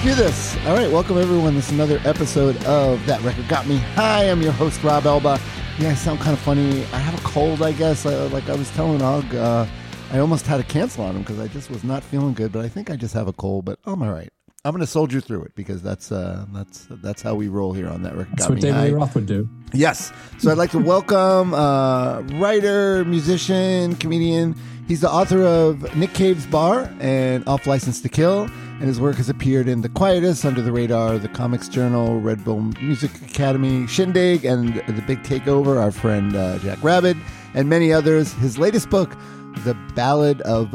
All 0.00 0.06
right, 0.06 0.16
let's 0.16 0.18
do 0.18 0.24
this. 0.24 0.66
All 0.66 0.74
right, 0.76 0.90
welcome 0.90 1.18
everyone. 1.18 1.54
This 1.54 1.66
is 1.66 1.72
another 1.72 2.00
episode 2.04 2.56
of 2.64 3.04
That 3.06 3.20
Record 3.22 3.48
Got 3.48 3.66
Me. 3.66 3.76
Hi, 3.96 4.30
I'm 4.30 4.40
your 4.40 4.52
host, 4.52 4.82
Rob 4.82 5.04
Elba. 5.04 5.38
Yeah, 5.78 5.90
I 5.90 5.94
sound 5.94 6.20
kind 6.20 6.32
of 6.32 6.38
funny. 6.38 6.84
I 6.92 6.98
have 6.98 7.18
a 7.18 7.22
cold, 7.22 7.60
I 7.62 7.72
guess. 7.72 8.06
I, 8.06 8.14
like 8.28 8.48
I 8.48 8.54
was 8.54 8.70
telling 8.70 9.00
Aug, 9.00 9.34
uh, 9.34 9.66
I 10.10 10.18
almost 10.18 10.46
had 10.46 10.56
to 10.56 10.62
cancel 10.62 11.04
on 11.04 11.16
him 11.16 11.22
because 11.22 11.38
I 11.38 11.48
just 11.48 11.70
was 11.70 11.84
not 11.84 12.02
feeling 12.02 12.32
good, 12.32 12.50
but 12.50 12.64
I 12.64 12.68
think 12.68 12.90
I 12.90 12.96
just 12.96 13.12
have 13.14 13.28
a 13.28 13.32
cold, 13.32 13.64
but 13.66 13.78
I'm 13.84 14.02
all 14.02 14.12
right. 14.12 14.30
I'm 14.64 14.72
going 14.72 14.80
to 14.80 14.86
soldier 14.86 15.20
through 15.20 15.42
it 15.42 15.54
because 15.54 15.82
that's 15.82 16.10
uh, 16.12 16.46
that's 16.52 16.86
that's 16.90 17.22
how 17.22 17.34
we 17.34 17.48
roll 17.48 17.72
here 17.72 17.88
on 17.88 18.02
that 18.02 18.14
record. 18.14 18.32
That's 18.32 18.44
Got 18.44 18.50
what 18.50 18.60
David. 18.60 18.82
Lee 18.82 18.90
Roth 18.92 19.14
would 19.14 19.26
do. 19.26 19.48
Yes. 19.72 20.12
So 20.38 20.50
I'd 20.50 20.58
like 20.58 20.70
to 20.72 20.78
welcome 20.78 21.54
uh, 21.54 22.20
writer, 22.38 23.04
musician, 23.04 23.96
comedian. 23.96 24.54
He's 24.88 25.00
the 25.02 25.10
author 25.10 25.42
of 25.42 25.94
Nick 25.96 26.12
Cave's 26.14 26.46
Bar 26.46 26.90
and 27.00 27.46
Off 27.46 27.66
License 27.66 28.02
to 28.02 28.08
Kill, 28.08 28.50
and 28.80 28.88
his 28.88 28.98
work 28.98 29.16
has 29.16 29.28
appeared 29.28 29.68
in 29.68 29.82
The 29.82 29.90
Quietus, 29.90 30.42
Under 30.42 30.62
the 30.62 30.72
Radar, 30.72 31.18
The 31.18 31.28
Comics 31.28 31.68
Journal, 31.68 32.18
Red 32.18 32.42
Bull 32.42 32.62
Music 32.80 33.10
Academy, 33.20 33.86
Shindig, 33.86 34.46
and 34.46 34.76
The 34.88 35.04
Big 35.06 35.22
Takeover, 35.22 35.78
our 35.78 35.92
friend 35.92 36.34
uh, 36.34 36.58
Jack 36.60 36.82
Rabbit, 36.82 37.18
and 37.52 37.68
many 37.68 37.92
others. 37.92 38.32
His 38.32 38.56
latest 38.56 38.88
book, 38.88 39.14
The 39.64 39.74
Ballad 39.94 40.40
of 40.42 40.74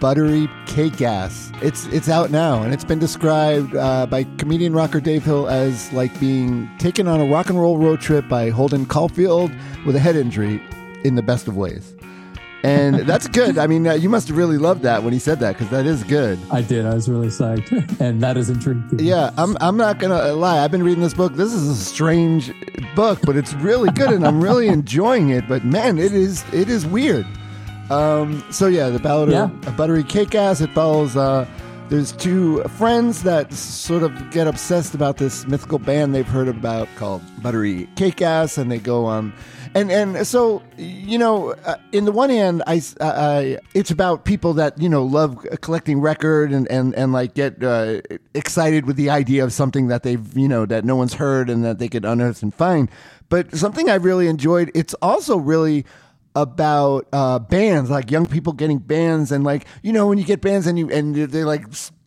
Buttery 0.00 0.50
Cake 0.66 1.00
Ass. 1.00 1.50
It's 1.62 1.86
it's 1.86 2.10
out 2.10 2.30
now, 2.30 2.62
and 2.62 2.74
it's 2.74 2.84
been 2.84 2.98
described 2.98 3.74
uh, 3.74 4.04
by 4.04 4.24
comedian 4.36 4.74
rocker 4.74 5.00
Dave 5.00 5.24
Hill 5.24 5.48
as 5.48 5.90
like 5.94 6.18
being 6.20 6.68
taken 6.76 7.08
on 7.08 7.22
a 7.22 7.24
rock 7.24 7.48
and 7.48 7.58
roll 7.58 7.78
road 7.78 8.02
trip 8.02 8.28
by 8.28 8.50
Holden 8.50 8.84
Caulfield 8.84 9.50
with 9.86 9.96
a 9.96 10.00
head 10.00 10.14
injury 10.14 10.60
in 11.04 11.14
the 11.14 11.22
best 11.22 11.48
of 11.48 11.56
ways. 11.56 11.95
And 12.66 12.96
that's 13.00 13.28
good. 13.28 13.58
I 13.58 13.66
mean, 13.66 13.86
uh, 13.86 13.92
you 13.94 14.08
must 14.08 14.28
have 14.28 14.36
really 14.36 14.58
loved 14.58 14.82
that 14.82 15.02
when 15.02 15.12
he 15.12 15.18
said 15.18 15.38
that 15.40 15.52
because 15.52 15.68
that 15.70 15.86
is 15.86 16.02
good. 16.04 16.38
I 16.50 16.62
did. 16.62 16.84
I 16.84 16.94
was 16.94 17.08
really 17.08 17.28
psyched, 17.28 18.00
and 18.00 18.20
that 18.22 18.36
is 18.36 18.50
intriguing. 18.50 18.98
Yeah, 18.98 19.30
I'm, 19.38 19.56
I'm 19.60 19.76
not 19.76 19.98
going 19.98 20.10
to 20.10 20.32
lie. 20.34 20.64
I've 20.64 20.70
been 20.72 20.82
reading 20.82 21.02
this 21.02 21.14
book. 21.14 21.34
This 21.34 21.52
is 21.52 21.68
a 21.68 21.76
strange 21.76 22.52
book, 22.94 23.20
but 23.22 23.36
it's 23.36 23.52
really 23.54 23.90
good 23.90 24.10
and 24.10 24.26
I'm 24.26 24.42
really 24.42 24.68
enjoying 24.68 25.30
it. 25.30 25.46
But 25.48 25.64
man, 25.64 25.98
it 25.98 26.12
is 26.12 26.44
it 26.52 26.68
is 26.68 26.84
weird. 26.86 27.26
Um, 27.90 28.42
so 28.50 28.66
yeah, 28.66 28.88
the 28.90 28.98
Ballad 28.98 29.30
Yeah. 29.30 29.44
of 29.44 29.66
a 29.68 29.70
Buttery 29.72 30.02
Cake 30.02 30.34
Ass. 30.34 30.60
It 30.60 30.70
follows. 30.70 31.16
Uh, 31.16 31.46
there's 31.88 32.10
two 32.10 32.64
friends 32.64 33.22
that 33.22 33.52
sort 33.52 34.02
of 34.02 34.30
get 34.32 34.48
obsessed 34.48 34.92
about 34.92 35.18
this 35.18 35.46
mythical 35.46 35.78
band 35.78 36.16
they've 36.16 36.26
heard 36.26 36.48
about 36.48 36.88
called 36.96 37.22
Buttery 37.42 37.88
Cake 37.94 38.20
Ass, 38.22 38.58
and 38.58 38.72
they 38.72 38.78
go 38.78 39.04
on. 39.04 39.32
And 39.76 39.92
and 39.92 40.26
so 40.26 40.62
you 40.78 41.18
know, 41.18 41.50
uh, 41.50 41.76
in 41.92 42.06
the 42.06 42.12
one 42.12 42.30
hand, 42.30 42.62
I, 42.66 42.80
I 42.98 43.58
it's 43.74 43.90
about 43.90 44.24
people 44.24 44.54
that 44.54 44.80
you 44.80 44.88
know 44.88 45.04
love 45.04 45.46
collecting 45.60 46.00
record 46.00 46.50
and 46.50 46.66
and 46.68 46.94
and 46.94 47.12
like 47.12 47.34
get 47.34 47.62
uh, 47.62 48.00
excited 48.32 48.86
with 48.86 48.96
the 48.96 49.10
idea 49.10 49.44
of 49.44 49.52
something 49.52 49.88
that 49.88 50.02
they've 50.02 50.34
you 50.34 50.48
know 50.48 50.64
that 50.64 50.86
no 50.86 50.96
one's 50.96 51.12
heard 51.12 51.50
and 51.50 51.62
that 51.62 51.78
they 51.78 51.88
could 51.88 52.06
unearth 52.06 52.42
and 52.42 52.54
find. 52.54 52.90
But 53.28 53.54
something 53.54 53.90
I've 53.90 54.06
really 54.06 54.28
enjoyed. 54.28 54.70
It's 54.74 54.94
also 55.02 55.36
really 55.36 55.84
about 56.34 57.06
uh, 57.12 57.38
bands, 57.38 57.90
like 57.90 58.10
young 58.10 58.24
people 58.24 58.54
getting 58.54 58.78
bands, 58.78 59.30
and 59.30 59.44
like 59.44 59.66
you 59.82 59.92
know 59.92 60.06
when 60.06 60.16
you 60.16 60.24
get 60.24 60.40
bands 60.40 60.66
and 60.66 60.78
you 60.78 60.90
and 60.90 61.14
they 61.14 61.44
like 61.44 61.66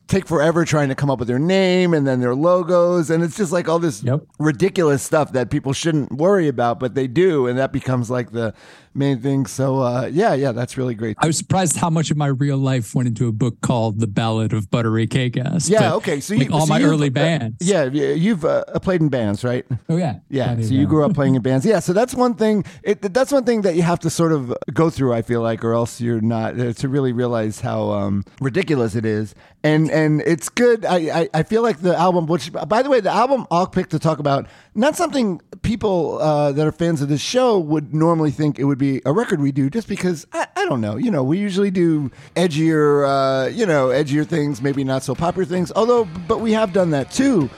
take 0.10 0.28
forever 0.28 0.66
trying 0.66 0.90
to 0.90 0.96
come 0.96 1.10
up 1.10 1.20
with 1.20 1.28
their 1.28 1.40
name 1.40 1.94
and 1.94 2.06
then 2.06 2.20
their 2.20 2.36
logos, 2.36 3.10
and 3.10 3.24
it's 3.24 3.38
just 3.38 3.52
like 3.52 3.70
all 3.70 3.80
this 3.80 4.04
Yep. 4.04 4.24
ridiculous 4.40 5.04
stuff 5.04 5.32
that 5.34 5.50
people 5.50 5.72
shouldn't 5.72 6.12
worry 6.12 6.48
about, 6.48 6.80
but 6.80 6.96
they 6.96 7.08
do, 7.08 7.48
and 7.48 7.58
that 7.60 7.72
becomes 7.72 8.10
like 8.10 8.32
the 8.32 8.54
main 8.94 9.20
thing. 9.20 9.46
So 9.46 9.80
uh, 9.80 10.10
yeah, 10.12 10.34
yeah, 10.34 10.52
that's 10.52 10.78
really 10.78 10.96
great. 10.96 11.18
I 11.20 11.28
was 11.28 11.38
surprised 11.38 11.78
how 11.78 11.90
much 11.90 12.12
of 12.12 12.18
my 12.18 12.28
real 12.28 12.58
life 12.58 12.96
went 12.96 13.08
into 13.08 13.28
a 13.28 13.32
book 13.32 13.62
called 13.62 14.00
The 14.00 14.08
Ballad 14.08 14.54
of 14.54 14.70
Buttery 14.70 15.08
Cake 15.08 15.38
Ass. 15.38 15.70
Yeah, 15.70 15.80
But, 15.80 15.96
okay. 15.98 16.20
So 16.20 16.36
like 16.36 16.52
all 16.52 16.66
so 16.66 16.74
my 16.74 16.82
early 16.82 17.08
uh, 17.08 17.12
bands. 17.12 17.58
yeah, 17.62 17.86
you've 17.86 18.46
uh, 18.46 18.64
played 18.80 19.02
in 19.02 19.10
bands, 19.10 19.44
right? 19.44 19.66
Oh 19.90 19.98
yeah. 19.98 20.20
Yeah, 20.30 20.56
so 20.56 20.74
you 20.74 20.88
grew 20.88 21.06
up 21.06 21.14
playing 21.14 21.36
in 21.36 21.42
bands. 21.50 21.66
Yeah, 21.66 21.80
so 21.80 21.94
that's 21.94 22.14
one 22.16 22.36
thing. 22.36 22.66
It, 22.84 23.02
that's 23.14 23.32
one 23.32 23.44
thing 23.46 23.62
that 23.62 23.76
you 23.76 23.82
have 23.84 24.00
to 24.00 24.10
sort 24.10 24.32
of 24.32 24.54
go 24.74 24.90
through. 24.90 25.14
I 25.14 25.22
feel 25.22 25.42
like, 25.42 25.64
or 25.64 25.74
else 25.74 26.02
you're 26.02 26.22
not 26.22 26.60
uh, 26.60 26.74
to 26.74 26.88
really 26.90 27.14
realize 27.14 27.62
how 27.62 27.92
um, 27.92 28.24
ridiculous 28.42 28.96
it 28.96 29.06
is. 29.06 29.36
And 29.62 29.92
and 29.92 30.22
it's 30.22 30.48
good. 30.48 30.86
I, 30.86 31.22
I 31.22 31.30
I 31.34 31.44
feel 31.44 31.62
like 31.62 31.82
the 31.82 31.96
album, 31.96 32.28
which 32.28 32.52
by 32.54 32.82
the 32.82 32.90
way, 32.90 33.02
the 33.02 33.12
album 33.12 33.46
I'll 33.52 33.68
pick 33.68 33.90
to 33.90 34.00
talk 34.00 34.20
about, 34.20 34.48
not 34.74 34.96
something 34.96 35.42
people 35.64 36.18
uh, 36.20 36.54
that 36.54 36.66
are 36.66 36.72
fans 36.72 37.02
of 37.02 37.10
this 37.10 37.20
show 37.22 37.60
would 37.60 37.94
normally 37.94 38.32
think 38.32 38.58
it 38.58 38.64
would 38.64 38.78
be 38.78 38.89
a 39.06 39.14
record 39.14 39.42
we 39.42 39.52
do, 39.52 39.70
just 39.70 39.88
because 39.88 40.28
I, 40.34 40.48
I 40.56 40.66
don't 40.66 40.82
know. 40.82 40.98
You 40.98 41.12
know, 41.12 41.24
we 41.24 41.38
usually 41.38 41.72
do 41.72 42.12
edgier, 42.36 43.08
uh, 43.08 43.50
you 43.50 43.66
know, 43.66 43.88
edgier 43.88 44.26
things, 44.26 44.62
maybe 44.62 44.84
not 44.84 45.04
so 45.04 45.16
popular 45.16 45.46
things. 45.46 45.72
Although, 45.76 46.06
but 46.28 46.42
we 46.42 46.52
have 46.54 46.74
done 46.74 46.92
that 46.92 47.12
too. 47.12 47.50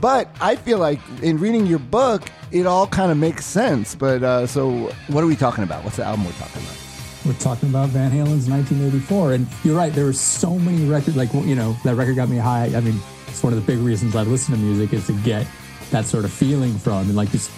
But 0.00 0.34
I 0.40 0.56
feel 0.56 0.78
like 0.78 1.00
in 1.22 1.38
reading 1.38 1.66
your 1.66 1.78
book, 1.78 2.30
it 2.52 2.66
all 2.66 2.86
kind 2.86 3.10
of 3.10 3.18
makes 3.18 3.44
sense. 3.44 3.94
But 3.94 4.22
uh, 4.22 4.46
so, 4.46 4.92
what 5.08 5.24
are 5.24 5.26
we 5.26 5.36
talking 5.36 5.64
about? 5.64 5.84
What's 5.84 5.96
the 5.96 6.04
album 6.04 6.24
we're 6.24 6.32
talking 6.32 6.62
about? 6.62 6.76
We're 7.24 7.32
talking 7.34 7.68
about 7.68 7.90
Van 7.90 8.10
Halen's 8.10 8.48
1984, 8.48 9.34
and 9.34 9.46
you're 9.62 9.76
right. 9.76 9.92
There 9.92 10.06
were 10.06 10.12
so 10.12 10.58
many 10.58 10.86
records. 10.86 11.16
Like 11.16 11.32
you 11.34 11.54
know, 11.54 11.76
that 11.84 11.96
record 11.96 12.16
got 12.16 12.28
me 12.28 12.38
high. 12.38 12.66
I 12.74 12.80
mean, 12.80 12.98
it's 13.26 13.42
one 13.42 13.52
of 13.52 13.64
the 13.64 13.66
big 13.72 13.82
reasons 13.84 14.16
I 14.16 14.22
listen 14.22 14.54
to 14.54 14.60
music 14.60 14.92
is 14.92 15.06
to 15.08 15.12
get 15.22 15.46
that 15.90 16.06
sort 16.06 16.24
of 16.24 16.32
feeling 16.32 16.78
from. 16.78 17.08
And 17.08 17.16
like 17.16 17.30
just, 17.30 17.50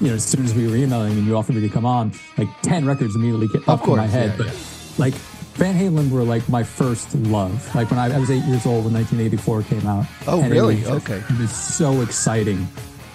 you 0.00 0.08
know, 0.08 0.14
as 0.14 0.24
soon 0.24 0.44
as 0.44 0.54
we 0.54 0.66
were 0.68 0.76
emailing 0.76 1.12
and 1.12 1.26
you 1.26 1.36
offered 1.36 1.54
me 1.56 1.62
to 1.62 1.68
come 1.68 1.86
on, 1.86 2.12
like 2.38 2.48
ten 2.62 2.84
records 2.86 3.14
immediately 3.16 3.48
get 3.48 3.68
up 3.68 3.80
course, 3.80 3.90
in 3.90 3.96
my 3.96 4.06
head. 4.06 4.30
yeah, 4.38 4.44
but 4.46 4.98
like 4.98 5.14
Van 5.54 5.74
Halen 5.74 6.10
were 6.10 6.22
like 6.22 6.46
my 6.48 6.62
first 6.62 7.14
love. 7.14 7.74
Like 7.74 7.90
when 7.90 7.98
I, 7.98 8.14
I 8.14 8.18
was 8.18 8.30
eight 8.30 8.44
years 8.44 8.66
old 8.66 8.84
when 8.84 8.92
1984 8.94 9.62
came 9.62 9.86
out. 9.86 10.04
Oh, 10.26 10.42
it 10.42 10.48
really? 10.50 10.76
was 10.76 10.84
just- 10.84 11.10
Okay. 11.10 11.22
It 11.34 11.40
was 11.40 11.50
so 11.50 12.00
exciting. 12.02 12.68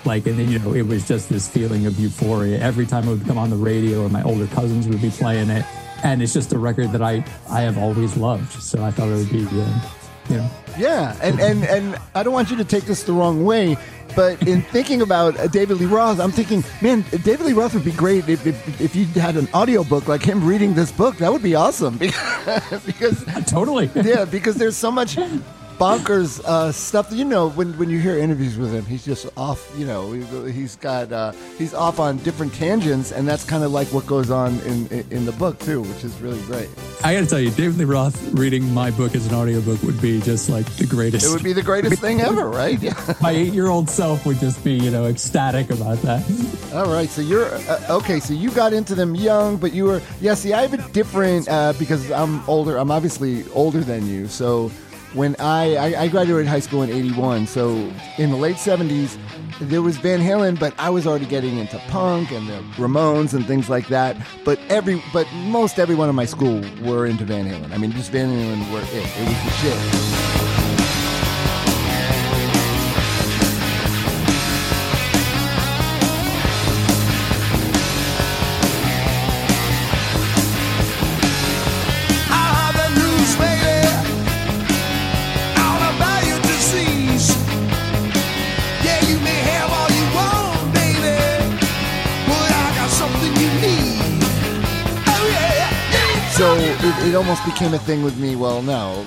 Like, 0.04 0.26
and 0.26 0.40
then, 0.40 0.50
you 0.50 0.58
know, 0.58 0.74
it 0.74 0.82
was 0.88 1.08
just 1.08 1.30
this 1.30 1.48
feeling 1.48 1.86
of 1.86 2.00
euphoria. 2.00 2.58
Every 2.60 2.88
time 2.88 3.08
it 3.08 3.12
would 3.12 3.26
come 3.28 3.38
on 3.38 3.52
the 3.52 3.56
radio 3.56 4.04
or 4.04 4.10
my 4.10 4.24
older 4.24 4.48
cousins 4.48 4.88
would 4.88 5.00
be 5.02 5.12
playing 5.12 5.52
it. 5.52 5.64
And 6.04 6.24
it's 6.24 6.34
just 6.34 6.52
a 6.54 6.58
record 6.58 6.92
that 6.94 7.04
I, 7.04 7.24
I 7.48 7.62
have 7.62 7.78
always 7.78 8.18
loved. 8.18 8.52
So 8.64 8.84
I 8.84 8.90
thought 8.90 9.10
it 9.10 9.18
would 9.18 9.30
be, 9.32 9.46
uh, 9.52 9.82
you 10.30 10.38
know, 10.38 10.50
Yeah, 10.78 11.18
and 11.22 11.40
and 11.40 11.64
and 11.66 11.98
I 12.16 12.24
don't 12.24 12.34
want 12.34 12.50
you 12.52 12.58
to 12.58 12.66
take 12.66 12.86
this 12.86 13.04
the 13.04 13.14
wrong 13.14 13.44
way, 13.44 13.78
but 14.16 14.42
in 14.48 14.62
thinking 14.74 15.02
about 15.02 15.38
uh, 15.40 15.48
David 15.48 15.78
Lee 15.78 15.86
Roth, 15.86 16.20
I'm 16.20 16.32
thinking, 16.32 16.64
man, 16.82 17.04
David 17.24 17.42
Lee 17.42 17.54
Roth 17.54 17.74
would 17.74 17.86
be 17.86 17.92
great 17.92 18.30
if 18.30 18.46
if, 18.46 18.82
if 18.82 18.96
you 18.96 19.06
had 19.06 19.36
an 19.36 19.48
audiobook 19.54 20.08
like 20.08 20.24
him 20.24 20.44
reading 20.44 20.74
this 20.74 20.92
book. 20.92 21.18
That 21.18 21.32
would 21.32 21.44
be 21.44 21.56
awesome 21.56 21.98
because, 21.98 22.84
because 22.86 23.26
totally. 23.48 23.90
yeah, 23.96 24.26
because 24.26 24.56
there's 24.56 24.78
so 24.78 24.92
much 24.92 25.18
bonkers 25.82 26.40
uh, 26.46 26.72
stuff. 26.72 27.12
You 27.12 27.26
know, 27.26 27.50
when 27.50 27.76
when 27.80 27.90
you 27.90 28.00
hear 28.00 28.18
interviews 28.18 28.56
with 28.58 28.72
him, 28.72 28.86
he's 28.86 29.04
just 29.04 29.26
off. 29.36 29.68
You 29.76 29.88
know, 29.88 30.12
he- 30.12 30.52
he's 30.52 30.76
got 30.76 31.12
uh, 31.12 31.32
he's 31.58 31.74
off 31.74 32.00
on 32.00 32.18
different 32.18 32.54
tangents, 32.54 33.12
and 33.12 33.28
that's 33.28 33.44
kind 33.44 33.64
of 33.64 33.72
like 33.72 33.88
what 33.88 34.06
goes 34.06 34.30
on 34.30 34.60
in 34.62 34.88
in 35.10 35.26
the 35.26 35.32
book 35.32 35.58
too, 35.60 35.82
which 35.82 36.04
is 36.04 36.14
really 36.22 36.42
great. 36.44 36.70
I 37.04 37.16
got 37.16 37.22
to 37.22 37.26
tell 37.26 37.40
you, 37.40 37.50
David 37.50 37.78
Lee 37.80 37.86
Roth 37.86 38.22
reading 38.34 38.72
my 38.74 38.92
book 38.92 39.16
as 39.16 39.26
an 39.26 39.34
audiobook 39.34 39.82
would 39.82 40.00
be 40.00 40.22
just 40.22 40.50
like 40.50 40.68
the 40.78 40.86
greatest. 40.86 41.26
It 41.26 41.30
would 41.30 41.44
be 41.44 41.54
the 41.54 41.64
greatest 41.64 42.00
thing 42.00 42.22
ever, 42.22 42.48
right? 42.48 42.80
Yeah. 42.80 42.94
my 43.22 43.32
eight 43.32 43.54
year 43.54 43.68
old 43.68 43.90
self 43.90 44.24
would 44.28 44.38
just 44.40 44.64
be, 44.64 44.74
you 44.74 44.92
know, 44.92 45.06
ecstatic 45.06 45.72
about 45.72 45.98
that. 46.04 46.22
All 46.76 46.94
right, 46.94 47.10
so 47.10 47.22
you're 47.22 47.48
uh, 47.48 47.98
okay. 47.98 48.20
So 48.20 48.34
you 48.34 48.52
got 48.52 48.72
into 48.72 48.94
them 48.94 49.16
young, 49.16 49.58
but 49.58 49.74
you 49.74 49.86
were 49.86 50.02
yeah. 50.22 50.36
See, 50.36 50.54
I 50.54 50.62
have 50.62 50.74
a 50.74 50.90
different 50.92 51.50
uh, 51.50 51.74
because 51.80 52.12
I'm 52.12 52.48
older. 52.48 52.78
I'm 52.78 52.92
obviously 52.92 53.50
older 53.52 53.82
than 53.82 54.06
you. 54.08 54.28
So 54.28 54.70
when 55.14 55.36
I, 55.40 55.76
I 55.76 56.02
I 56.04 56.08
graduated 56.08 56.48
high 56.48 56.60
school 56.60 56.82
in 56.82 56.90
'81, 56.90 57.48
so 57.48 57.92
in 58.18 58.32
the 58.32 58.38
late 58.38 58.56
'70s, 58.56 59.18
there 59.60 59.82
was 59.82 59.98
Van 59.98 60.20
Halen, 60.20 60.60
but 60.60 60.74
I 60.78 60.90
was 60.90 61.06
already 61.06 61.26
getting 61.26 61.58
into 61.58 61.78
punk 61.90 62.32
and 62.32 62.48
the 62.48 62.60
Ramones 62.76 63.34
and 63.34 63.46
things 63.46 63.70
like 63.70 63.88
that. 63.88 64.18
But 64.46 64.60
every 64.70 65.02
but 65.14 65.28
most 65.34 65.80
everyone 65.80 66.10
in 66.10 66.16
my 66.16 66.26
school 66.26 66.62
were 66.82 67.06
into 67.06 67.26
Van 67.26 67.46
Halen. 67.46 67.72
I 67.74 67.78
mean, 67.78 67.92
just 67.92 68.12
Van 68.12 68.30
Halen 68.30 68.72
were 68.72 68.82
it. 68.82 69.06
It 69.18 69.28
was 69.28 69.44
the 69.44 69.52
shit. 69.60 70.51
It, 96.92 97.10
it 97.10 97.16
almost 97.16 97.44
became 97.46 97.74
a 97.74 97.80
thing 97.80 98.04
with 98.04 98.18
me. 98.18 98.36
Well, 98.36 98.62
no, 98.62 99.06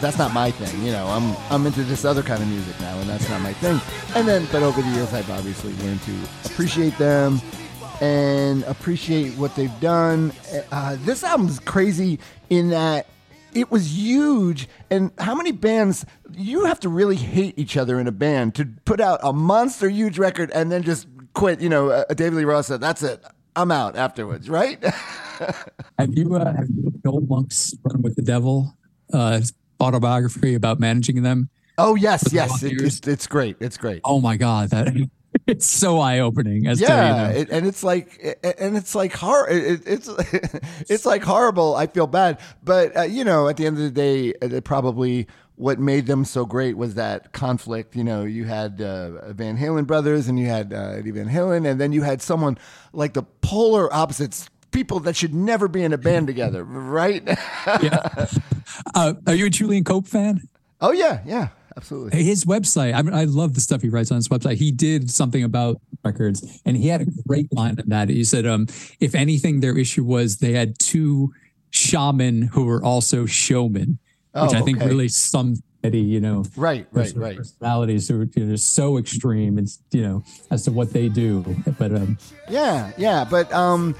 that's 0.00 0.18
not 0.18 0.32
my 0.32 0.50
thing. 0.50 0.82
You 0.84 0.92
know, 0.92 1.06
I'm 1.06 1.36
I'm 1.50 1.66
into 1.66 1.82
this 1.84 2.04
other 2.04 2.22
kind 2.22 2.42
of 2.42 2.48
music 2.48 2.78
now, 2.80 2.98
and 2.98 3.08
that's 3.08 3.28
not 3.28 3.40
my 3.40 3.52
thing. 3.54 3.80
And 4.14 4.26
then, 4.28 4.46
but 4.52 4.62
over 4.62 4.80
the 4.80 4.88
years, 4.90 5.12
I've 5.12 5.30
obviously 5.30 5.72
learned 5.84 6.02
to 6.02 6.12
appreciate 6.44 6.96
them 6.98 7.40
and 8.00 8.62
appreciate 8.64 9.32
what 9.34 9.54
they've 9.56 9.80
done. 9.80 10.32
Uh, 10.70 10.96
this 11.00 11.24
album's 11.24 11.60
crazy 11.60 12.18
in 12.50 12.70
that 12.70 13.06
it 13.52 13.70
was 13.70 13.96
huge. 13.96 14.68
And 14.90 15.12
how 15.18 15.34
many 15.34 15.52
bands 15.52 16.04
you 16.32 16.64
have 16.66 16.80
to 16.80 16.88
really 16.88 17.16
hate 17.16 17.58
each 17.58 17.76
other 17.76 17.98
in 18.00 18.06
a 18.06 18.12
band 18.12 18.54
to 18.56 18.66
put 18.84 19.00
out 19.00 19.20
a 19.22 19.32
monster 19.32 19.88
huge 19.88 20.18
record 20.18 20.50
and 20.52 20.70
then 20.70 20.82
just 20.82 21.06
quit? 21.34 21.60
You 21.60 21.68
know, 21.68 21.90
uh, 21.90 22.04
David 22.14 22.36
Lee 22.36 22.44
Roth 22.44 22.66
said, 22.66 22.80
"That's 22.80 23.02
it, 23.02 23.24
I'm 23.56 23.70
out." 23.70 23.96
Afterwards, 23.96 24.48
right? 24.48 24.82
Have 25.98 26.16
you 26.16 26.34
uh, 26.36 26.44
have 26.44 26.68
you 26.68 26.92
Bill 27.02 27.20
Monk's 27.20 27.74
Run 27.82 28.02
with 28.02 28.14
the 28.14 28.22
Devil 28.22 28.72
uh, 29.12 29.40
autobiography 29.80 30.54
about 30.54 30.78
managing 30.78 31.22
them? 31.22 31.50
oh 31.78 31.94
yes, 31.94 32.32
yes, 32.32 32.62
it, 32.62 32.80
it's, 32.80 33.06
it's 33.06 33.26
great. 33.26 33.56
It's 33.60 33.76
great. 33.76 34.00
Oh 34.04 34.20
my 34.20 34.36
god, 34.36 34.70
that 34.70 34.88
it's 35.46 35.66
so 35.66 35.98
eye 35.98 36.20
opening. 36.20 36.66
As 36.66 36.80
yeah, 36.80 36.88
to, 36.88 36.94
you 36.94 37.14
know, 37.14 37.40
it, 37.40 37.50
and 37.50 37.66
it's 37.66 37.82
like, 37.82 38.38
and 38.58 38.76
it's 38.76 38.94
like 38.94 39.12
hor- 39.12 39.48
it, 39.48 39.82
it's 39.86 40.08
it's 40.90 41.06
like 41.06 41.22
horrible. 41.22 41.74
I 41.74 41.86
feel 41.86 42.06
bad, 42.06 42.40
but 42.62 42.96
uh, 42.96 43.02
you 43.02 43.24
know, 43.24 43.48
at 43.48 43.56
the 43.56 43.66
end 43.66 43.76
of 43.76 43.82
the 43.82 43.90
day, 43.90 44.34
it 44.40 44.64
probably 44.64 45.26
what 45.56 45.78
made 45.78 46.06
them 46.06 46.24
so 46.24 46.44
great 46.44 46.76
was 46.76 46.94
that 46.94 47.32
conflict. 47.32 47.94
You 47.94 48.04
know, 48.04 48.24
you 48.24 48.44
had 48.44 48.80
uh, 48.80 49.32
Van 49.32 49.56
Halen 49.56 49.86
brothers, 49.86 50.28
and 50.28 50.38
you 50.38 50.46
had 50.46 50.72
uh, 50.72 50.94
Eddie 50.96 51.12
Van 51.12 51.28
Halen, 51.28 51.68
and 51.68 51.80
then 51.80 51.92
you 51.92 52.02
had 52.02 52.20
someone 52.22 52.58
like 52.92 53.14
the 53.14 53.22
polar 53.22 53.92
opposites. 53.92 54.48
People 54.70 54.98
that 55.00 55.14
should 55.14 55.32
never 55.32 55.68
be 55.68 55.84
in 55.84 55.92
a 55.92 55.98
band 55.98 56.26
together, 56.26 56.64
right? 56.64 57.22
yeah. 57.80 58.26
Uh, 58.92 59.14
are 59.26 59.34
you 59.34 59.46
a 59.46 59.50
Julian 59.50 59.84
Cope 59.84 60.08
fan? 60.08 60.48
oh 60.80 60.92
yeah, 60.92 61.20
yeah, 61.24 61.48
absolutely. 61.76 62.22
His 62.22 62.44
website, 62.44 62.94
I 62.94 63.02
mean, 63.02 63.14
I 63.14 63.24
love 63.24 63.54
the 63.54 63.60
stuff 63.60 63.82
he 63.82 63.88
writes 63.88 64.10
on 64.10 64.16
his 64.16 64.28
website. 64.28 64.56
He 64.56 64.70
did 64.70 65.10
something 65.10 65.42
about 65.42 65.80
records, 66.04 66.60
and 66.64 66.76
he 66.76 66.88
had 66.88 67.02
a 67.02 67.06
great 67.26 67.52
line 67.52 67.78
on 67.78 67.88
that. 67.88 68.08
He 68.08 68.24
said, 68.24 68.46
um, 68.46 68.66
if 69.00 69.14
anything, 69.14 69.60
their 69.60 69.76
issue 69.76 70.04
was 70.04 70.38
they 70.38 70.52
had 70.52 70.78
two 70.78 71.32
shaman 71.70 72.42
who 72.42 72.64
were 72.64 72.84
also 72.84 73.26
showmen, 73.26 73.98
which 74.34 74.52
Oh, 74.54 74.58
I 74.58 74.62
think 74.62 74.78
okay. 74.78 74.86
really 74.88 75.08
sums 75.08 75.62
Eddie, 75.84 76.00
you 76.00 76.18
know, 76.18 76.44
Right, 76.56 76.86
right, 76.92 77.12
right. 77.14 77.36
personalities 77.36 78.08
who 78.08 78.22
are 78.22 78.26
you 78.34 78.44
know, 78.46 78.56
so 78.56 78.96
extreme 78.96 79.58
and 79.58 79.68
you 79.92 80.00
know 80.00 80.24
as 80.50 80.64
to 80.64 80.72
what 80.72 80.94
they 80.94 81.10
do. 81.10 81.44
But 81.78 81.94
um, 81.94 82.16
Yeah, 82.48 82.90
yeah, 82.96 83.26
but 83.28 83.52
um, 83.52 83.92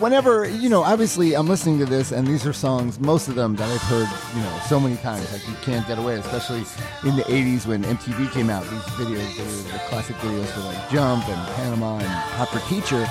whenever 0.00 0.44
you 0.48 0.68
know, 0.68 0.82
obviously, 0.82 1.34
I'm 1.34 1.46
listening 1.46 1.78
to 1.78 1.84
this, 1.86 2.10
and 2.10 2.26
these 2.26 2.44
are 2.44 2.52
songs, 2.52 2.98
most 2.98 3.28
of 3.28 3.36
them 3.36 3.54
that 3.54 3.70
I've 3.70 3.80
heard, 3.82 4.08
you 4.36 4.42
know, 4.42 4.58
so 4.66 4.80
many 4.80 4.96
times, 4.96 5.32
like 5.32 5.46
you 5.48 5.54
can't 5.62 5.86
get 5.86 5.96
away. 5.98 6.16
Especially 6.16 6.64
in 7.08 7.14
the 7.14 7.22
'80s 7.24 7.66
when 7.66 7.84
MTV 7.84 8.32
came 8.32 8.50
out, 8.50 8.64
these 8.64 8.80
videos, 8.98 9.36
they 9.36 9.44
were 9.44 9.72
the 9.72 9.78
classic 9.88 10.16
videos 10.16 10.46
for 10.46 10.60
like 10.60 10.90
Jump 10.90 11.28
and 11.28 11.48
Panama 11.54 11.98
and 11.98 12.08
Hot 12.08 12.48
for 12.48 12.58
Teacher. 12.68 13.06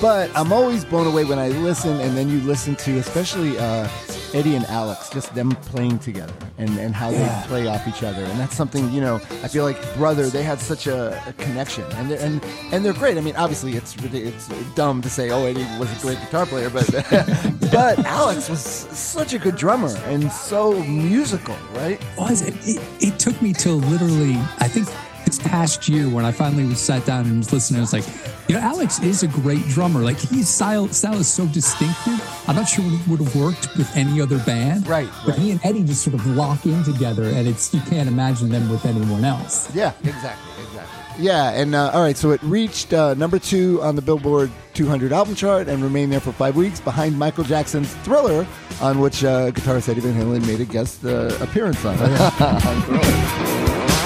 But 0.00 0.30
I'm 0.36 0.52
always 0.52 0.84
blown 0.84 1.06
away 1.06 1.24
when 1.24 1.38
I 1.38 1.48
listen, 1.48 1.98
and 2.00 2.16
then 2.16 2.28
you 2.28 2.40
listen 2.40 2.76
to, 2.76 2.98
especially 2.98 3.58
uh, 3.58 3.88
Eddie 4.32 4.54
and 4.54 4.64
Alex, 4.66 5.08
just 5.10 5.34
them 5.34 5.50
playing 5.52 5.98
together 5.98 6.32
and, 6.58 6.70
and 6.78 6.94
how 6.94 7.10
Yeah. 7.10 7.40
they 7.42 7.48
play 7.48 7.66
off 7.66 7.88
each 7.88 8.02
other, 8.04 8.22
and 8.22 8.38
that's 8.38 8.54
something 8.54 8.92
you 8.92 9.00
know. 9.00 9.16
I 9.42 9.48
feel 9.48 9.64
like 9.64 9.76
brother, 9.96 10.26
they 10.26 10.42
had 10.44 10.60
such 10.60 10.86
a, 10.86 11.20
a 11.26 11.32
connection, 11.32 11.84
and 11.94 12.10
they're, 12.10 12.20
and 12.20 12.44
and 12.72 12.84
they're 12.84 12.92
great. 12.92 13.18
I 13.18 13.22
mean, 13.22 13.34
obviously, 13.36 13.74
it's 13.76 13.96
it's 14.04 14.48
dumb 14.74 15.02
to 15.02 15.10
say, 15.10 15.30
oh, 15.30 15.44
Eddie 15.46 15.66
was 15.80 15.90
a 15.96 16.00
great 16.00 16.20
guitar 16.20 16.46
player, 16.46 16.70
but 16.70 16.86
but 17.72 17.98
Alex 18.06 18.48
was 18.48 18.60
such 18.60 19.32
a 19.34 19.38
good 19.38 19.56
drummer 19.56 19.94
and 20.06 20.30
so 20.30 20.78
musical, 20.84 21.56
right? 21.74 22.00
was 22.16 22.42
it, 22.42 22.54
it, 22.66 22.80
it 23.00 23.18
took 23.18 23.40
me 23.42 23.52
till 23.52 23.76
literally 23.78 24.36
I 24.58 24.68
think 24.68 24.88
this 25.28 25.38
past 25.46 25.88
year 25.88 26.08
when 26.08 26.24
I 26.24 26.32
finally 26.32 26.74
sat 26.74 27.04
down 27.04 27.26
and 27.26 27.38
was 27.38 27.52
listening, 27.52 27.80
I 27.80 27.82
was 27.82 27.92
like, 27.92 28.04
you 28.48 28.54
know, 28.54 28.60
Alex 28.62 28.98
is 29.02 29.22
a 29.22 29.28
great 29.28 29.62
drummer. 29.66 30.00
Like 30.00 30.18
his 30.18 30.48
style, 30.48 30.88
style 30.88 31.16
is 31.18 31.28
so 31.28 31.46
distinctive. 31.46 32.18
I'm 32.48 32.56
not 32.56 32.64
sure 32.64 32.82
it 32.86 33.06
would 33.08 33.20
have 33.20 33.36
worked 33.36 33.76
with 33.76 33.94
any 33.94 34.22
other 34.22 34.38
band. 34.38 34.86
Right, 34.86 35.08
But 35.26 35.32
right. 35.32 35.38
he 35.38 35.50
and 35.50 35.60
Eddie 35.64 35.84
just 35.84 36.02
sort 36.02 36.14
of 36.14 36.26
lock 36.28 36.64
in 36.64 36.82
together, 36.82 37.24
and 37.24 37.46
it's 37.46 37.74
you 37.74 37.80
can't 37.82 38.08
imagine 38.08 38.48
them 38.48 38.70
with 38.70 38.86
anyone 38.86 39.22
else. 39.24 39.74
Yeah, 39.74 39.92
exactly, 40.02 40.64
exactly. 40.64 41.22
Yeah, 41.22 41.50
and 41.50 41.74
uh, 41.74 41.90
all 41.92 42.00
right, 42.02 42.16
so 42.16 42.30
it 42.30 42.42
reached 42.42 42.94
uh, 42.94 43.12
number 43.14 43.38
two 43.38 43.82
on 43.82 43.96
the 43.96 44.02
Billboard 44.02 44.50
200 44.74 45.12
album 45.12 45.34
chart 45.34 45.68
and 45.68 45.82
remained 45.82 46.10
there 46.12 46.20
for 46.20 46.32
five 46.32 46.56
weeks 46.56 46.80
behind 46.80 47.18
Michael 47.18 47.44
Jackson's 47.44 47.92
Thriller, 47.96 48.46
on 48.80 48.98
which 49.00 49.24
uh, 49.24 49.50
guitarist 49.50 49.90
Eddie 49.90 50.00
Van 50.00 50.14
Halen 50.14 50.46
made 50.46 50.60
a 50.60 50.64
guest 50.64 51.04
uh, 51.04 51.36
appearance 51.40 51.84
on. 51.84 51.98
on 52.40 52.82
Thriller. 52.82 53.97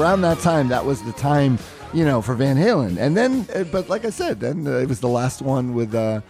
Around 0.00 0.22
that 0.22 0.38
time. 0.40 0.68
That 0.68 0.84
was 0.84 1.02
the 1.02 1.12
time, 1.12 1.58
you 1.92 2.04
know, 2.04 2.22
for 2.22 2.34
Van 2.34 2.56
Halen. 2.56 2.96
And 2.98 3.16
then, 3.16 3.46
uh, 3.54 3.64
but 3.64 3.88
like 3.88 4.04
I 4.04 4.10
said, 4.10 4.40
then 4.40 4.66
uh, 4.66 4.70
it 4.78 4.88
was 4.88 5.00
the 5.00 5.08
last 5.08 5.42
one 5.42 5.74
with 5.74 5.94
uh, 5.94 6.20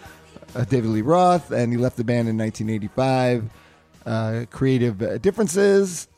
uh, 0.55 0.65
David 0.65 0.91
Lee 0.91 1.03
Roth, 1.03 1.50
and 1.53 1.73
he 1.73 1.79
left 1.79 1.97
the 1.97 2.05
band 2.05 2.29
in 2.29 2.37
1985. 2.37 3.45
Uh, 4.07 4.45
creative 4.50 5.21
differences. 5.23 6.09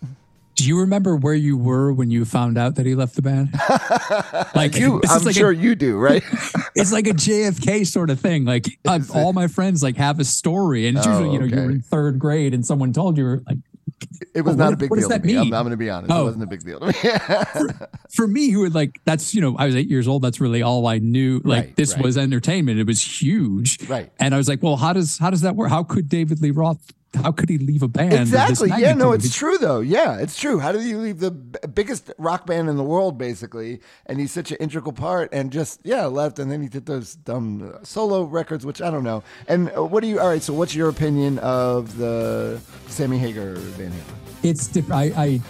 Do 0.54 0.68
you 0.68 0.78
remember 0.80 1.16
where 1.16 1.34
you 1.34 1.56
were 1.56 1.92
when 1.92 2.10
you 2.10 2.24
found 2.24 2.56
out 2.58 2.76
that 2.76 2.86
he 2.86 2.94
left 2.94 3.16
the 3.16 3.22
band? 3.22 3.48
like 4.54 4.76
You, 4.76 5.00
I'm 5.08 5.24
like 5.24 5.34
a- 5.34 5.38
sure 5.38 5.50
you 5.50 5.74
do, 5.74 5.96
right? 5.98 6.22
it's 6.76 6.92
like 6.92 7.06
a 7.06 7.12
JFK 7.12 7.86
sort 7.86 8.10
of 8.10 8.20
thing. 8.20 8.44
Like 8.44 8.66
all 9.14 9.32
my 9.32 9.48
friends 9.48 9.82
like 9.82 9.96
have 9.96 10.20
a 10.20 10.24
story, 10.24 10.86
and 10.86 10.96
it's 10.98 11.06
Oh, 11.06 11.10
usually 11.10 11.32
you 11.32 11.38
know 11.40 11.46
you're 11.46 11.70
in 11.70 11.80
third 11.82 12.18
grade 12.18 12.54
and 12.54 12.64
someone 12.64 12.92
told 12.92 13.16
you 13.18 13.42
like 13.48 13.58
It 14.34 14.42
was 14.42 14.54
Oh, 14.54 14.58
not 14.58 14.64
what- 14.66 14.74
a 14.74 14.76
big 14.76 14.90
what 14.90 14.96
does 14.98 15.08
deal 15.08 15.18
to 15.18 15.24
me. 15.26 15.36
I'm, 15.36 15.44
mean? 15.44 15.54
I'm 15.54 15.62
going 15.64 15.70
to 15.72 15.76
be 15.76 15.90
honest. 15.90 16.10
It 16.10 16.14
Oh. 16.14 16.24
wasn't 16.24 16.42
a 16.44 16.46
big 16.46 16.64
deal 16.64 16.80
to 16.80 16.86
me. 16.86 17.72
for 18.14 18.26
me 18.26 18.50
who 18.50 18.60
would 18.60 18.74
like 18.74 19.00
that's 19.04 19.34
you 19.34 19.40
know 19.40 19.56
I 19.58 19.66
was 19.66 19.76
eight 19.76 19.88
years 19.88 20.08
old. 20.08 20.22
That's 20.22 20.40
really 20.40 20.62
all 20.62 20.86
I 20.86 20.98
knew. 20.98 21.40
Like 21.44 21.64
Right, 21.64 21.76
this 21.76 21.94
right. 21.94 22.02
was 22.04 22.16
entertainment. 22.18 22.78
It 22.78 22.86
was 22.86 23.02
huge. 23.22 23.88
Right. 23.88 24.10
And 24.18 24.34
I 24.34 24.38
was 24.38 24.48
like, 24.48 24.62
well, 24.62 24.76
how 24.76 24.92
does 24.92 25.18
how 25.18 25.30
does 25.30 25.42
that 25.42 25.56
work? 25.56 25.70
How 25.70 25.82
could 25.82 26.08
David 26.08 26.40
Lee 26.42 26.50
Roth? 26.50 26.92
How 27.14 27.30
could 27.32 27.48
he 27.48 27.58
leave 27.58 27.82
a 27.82 27.88
band? 27.88 28.14
exactly. 28.14 28.70
Yeah, 28.78 28.94
no, 28.94 29.12
it's 29.12 29.34
true 29.34 29.58
though. 29.58 29.80
Yeah, 29.80 30.18
it's 30.18 30.38
true. 30.38 30.58
How 30.58 30.72
did 30.72 30.82
you 30.84 30.98
leave 30.98 31.18
the 31.20 31.30
b- 31.30 31.58
biggest 31.74 32.10
rock 32.18 32.46
band 32.46 32.68
in 32.68 32.76
the 32.76 32.84
world, 32.84 33.18
basically, 33.18 33.80
and 34.06 34.18
he's 34.18 34.32
such 34.32 34.50
an 34.50 34.56
integral 34.58 34.92
part, 34.92 35.28
and 35.32 35.52
just 35.52 35.80
yeah, 35.84 36.06
left, 36.06 36.38
and 36.38 36.50
then 36.50 36.62
he 36.62 36.68
did 36.68 36.86
those 36.86 37.14
dumb 37.14 37.78
solo 37.82 38.24
records, 38.24 38.64
which 38.64 38.80
I 38.80 38.90
don't 38.90 39.04
know. 39.04 39.22
And 39.46 39.70
uh, 39.76 39.84
what 39.84 40.00
do 40.02 40.08
you? 40.08 40.20
All 40.20 40.28
right, 40.28 40.42
so 40.42 40.52
what's 40.54 40.74
your 40.74 40.88
opinion 40.88 41.38
of 41.40 41.96
the 41.98 42.60
Sammy 42.88 43.18
Hagar 43.18 43.54
Van 43.56 43.90
Halen? 43.90 44.16
it's 44.42 44.66
different. 44.66 45.14
I, 45.16 45.22
I 45.24 45.40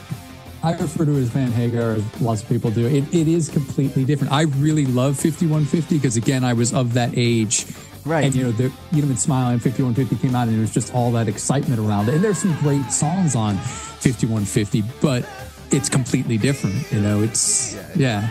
I 0.65 0.73
refer 0.75 1.05
to 1.05 1.17
it 1.17 1.23
as 1.23 1.29
Van 1.31 1.51
Hagar, 1.51 1.93
as 1.93 2.21
lots 2.21 2.43
of 2.43 2.49
people 2.49 2.71
do. 2.71 2.87
It, 2.87 3.13
it 3.13 3.27
is 3.27 3.49
completely 3.49 4.05
different. 4.05 4.33
I 4.33 4.43
really 4.43 4.87
love 4.87 5.17
5150 5.17 5.97
because 5.97 6.17
again, 6.17 6.45
I 6.45 6.53
was 6.53 6.73
of 6.73 6.95
that 6.95 7.11
age. 7.17 7.67
Right. 8.05 8.25
And 8.25 8.35
you 8.35 8.45
know, 8.45 8.53
the 8.53 8.73
Unit 8.93 9.19
Smile 9.19 9.53
and 9.53 9.63
5150 9.63 10.27
came 10.27 10.35
out 10.35 10.49
and 10.49 10.57
it 10.57 10.61
was 10.61 10.73
just 10.73 10.95
all 10.95 11.13
that 11.13 11.29
excitement 11.29 11.81
around 11.81 12.09
it. 12.09 12.15
And 12.15 12.25
there's 12.25 12.39
some 12.39 12.57
great 12.59 12.91
songs 12.91 13.37
on 13.37 13.57
5150, 13.57 14.83
but 15.01 15.29
it's 15.71 15.89
completely 15.89 16.39
different. 16.39 16.91
You 16.93 17.01
know, 17.01 17.23
it's 17.23 17.77
yeah. 17.97 18.31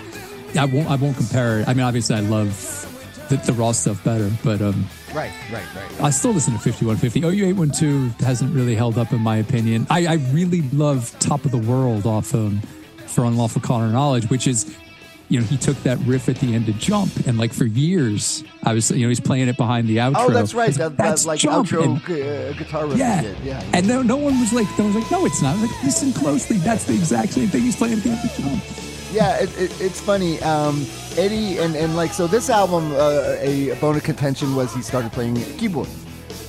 I 0.57 0.65
won't 0.65 0.89
I 0.89 0.95
won't 0.95 1.17
compare 1.17 1.59
it. 1.59 1.67
I 1.67 1.73
mean, 1.73 1.83
obviously 1.83 2.15
I 2.15 2.21
love 2.21 2.49
the, 3.29 3.37
the 3.37 3.53
raw 3.53 3.71
stuff 3.71 4.03
better, 4.03 4.29
but 4.43 4.61
um 4.61 4.85
Right, 5.13 5.31
right, 5.51 5.65
right. 5.75 6.01
I 6.01 6.09
still 6.09 6.31
listen 6.31 6.53
to 6.53 6.59
5150. 6.59 7.19
OU 7.25 7.49
812 7.49 8.19
hasn't 8.21 8.55
really 8.55 8.75
held 8.75 8.97
up, 8.97 9.11
in 9.11 9.19
my 9.19 9.37
opinion. 9.37 9.85
I, 9.89 10.05
I 10.05 10.13
really 10.31 10.61
love 10.71 11.13
Top 11.19 11.43
of 11.43 11.51
the 11.51 11.57
World 11.57 12.05
off 12.05 12.33
um, 12.33 12.61
for 13.07 13.25
Unlawful 13.25 13.61
Carnal 13.61 13.91
Knowledge, 13.91 14.29
which 14.29 14.47
is, 14.47 14.73
you 15.31 15.39
know, 15.39 15.45
he 15.45 15.57
took 15.57 15.77
that 15.83 15.97
riff 15.99 16.27
at 16.27 16.35
the 16.37 16.53
end 16.53 16.67
of 16.67 16.77
Jump, 16.77 17.11
and 17.25 17.37
like 17.37 17.53
for 17.53 17.65
years, 17.65 18.43
I 18.63 18.73
was, 18.73 18.91
you 18.91 19.03
know, 19.03 19.07
he's 19.09 19.19
playing 19.21 19.47
it 19.47 19.55
behind 19.55 19.87
the 19.87 19.97
outro. 19.97 20.15
Oh, 20.17 20.29
that's 20.29 20.53
right. 20.53 20.73
That, 20.73 20.97
that's 20.97 21.23
that 21.23 21.27
like 21.27 21.39
Jump. 21.39 21.67
outro 21.69 21.83
And- 21.83 21.97
uh, 22.03 22.53
guitar 22.57 22.85
riff. 22.85 22.97
yeah. 22.97 23.21
did. 23.21 23.37
yeah. 23.39 23.63
And 23.73 23.87
no, 23.87 24.01
no 24.01 24.17
one 24.17 24.39
was 24.39 24.51
like, 24.51 24.67
no 24.77 24.83
one 24.85 24.93
was 24.93 25.03
like, 25.03 25.11
no, 25.11 25.25
it's 25.25 25.41
not. 25.41 25.57
Like, 25.57 25.83
listen 25.83 26.11
closely. 26.11 26.57
That's 26.57 26.83
the 26.83 26.93
exact 26.93 27.31
same 27.33 27.47
thing 27.47 27.61
he's 27.61 27.75
playing 27.77 27.97
at 27.99 28.03
the 28.03 28.09
end 28.09 28.19
of 28.25 28.35
Jump. 28.35 28.63
Yeah, 29.13 29.37
it, 29.41 29.49
it, 29.57 29.81
it's 29.81 29.99
funny. 30.01 30.41
Um, 30.41 30.85
Eddie 31.17 31.57
and, 31.59 31.75
and 31.75 31.95
like 31.95 32.11
so, 32.13 32.27
this 32.27 32.49
album, 32.49 32.91
uh, 32.93 33.35
a 33.39 33.73
bone 33.81 33.95
of 33.95 34.03
contention 34.03 34.55
was 34.55 34.73
he 34.73 34.81
started 34.81 35.11
playing 35.11 35.35
keyboard 35.57 35.89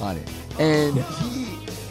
on 0.00 0.16
it, 0.16 0.28
and 0.60 0.96
he 0.98 1.42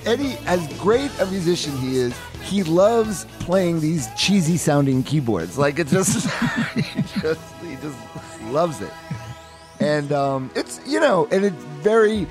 Eddie, 0.06 0.38
as 0.46 0.66
great 0.80 1.12
a 1.20 1.26
musician 1.28 1.76
he 1.78 1.98
is, 1.98 2.14
he 2.42 2.64
loves 2.64 3.26
playing 3.40 3.80
these 3.80 4.08
cheesy 4.18 4.58
sounding 4.58 5.04
keyboards. 5.04 5.58
Like 5.58 5.80
it 5.80 5.88
just, 5.88 6.30
he 6.76 6.82
just 7.20 7.56
he 7.64 7.76
just 7.78 7.98
loves 8.46 8.82
it, 8.82 8.92
and 9.80 10.12
um, 10.12 10.52
it's 10.56 10.80
you 10.86 11.00
know, 11.00 11.28
and 11.32 11.46
it's 11.46 11.64
very 11.82 12.28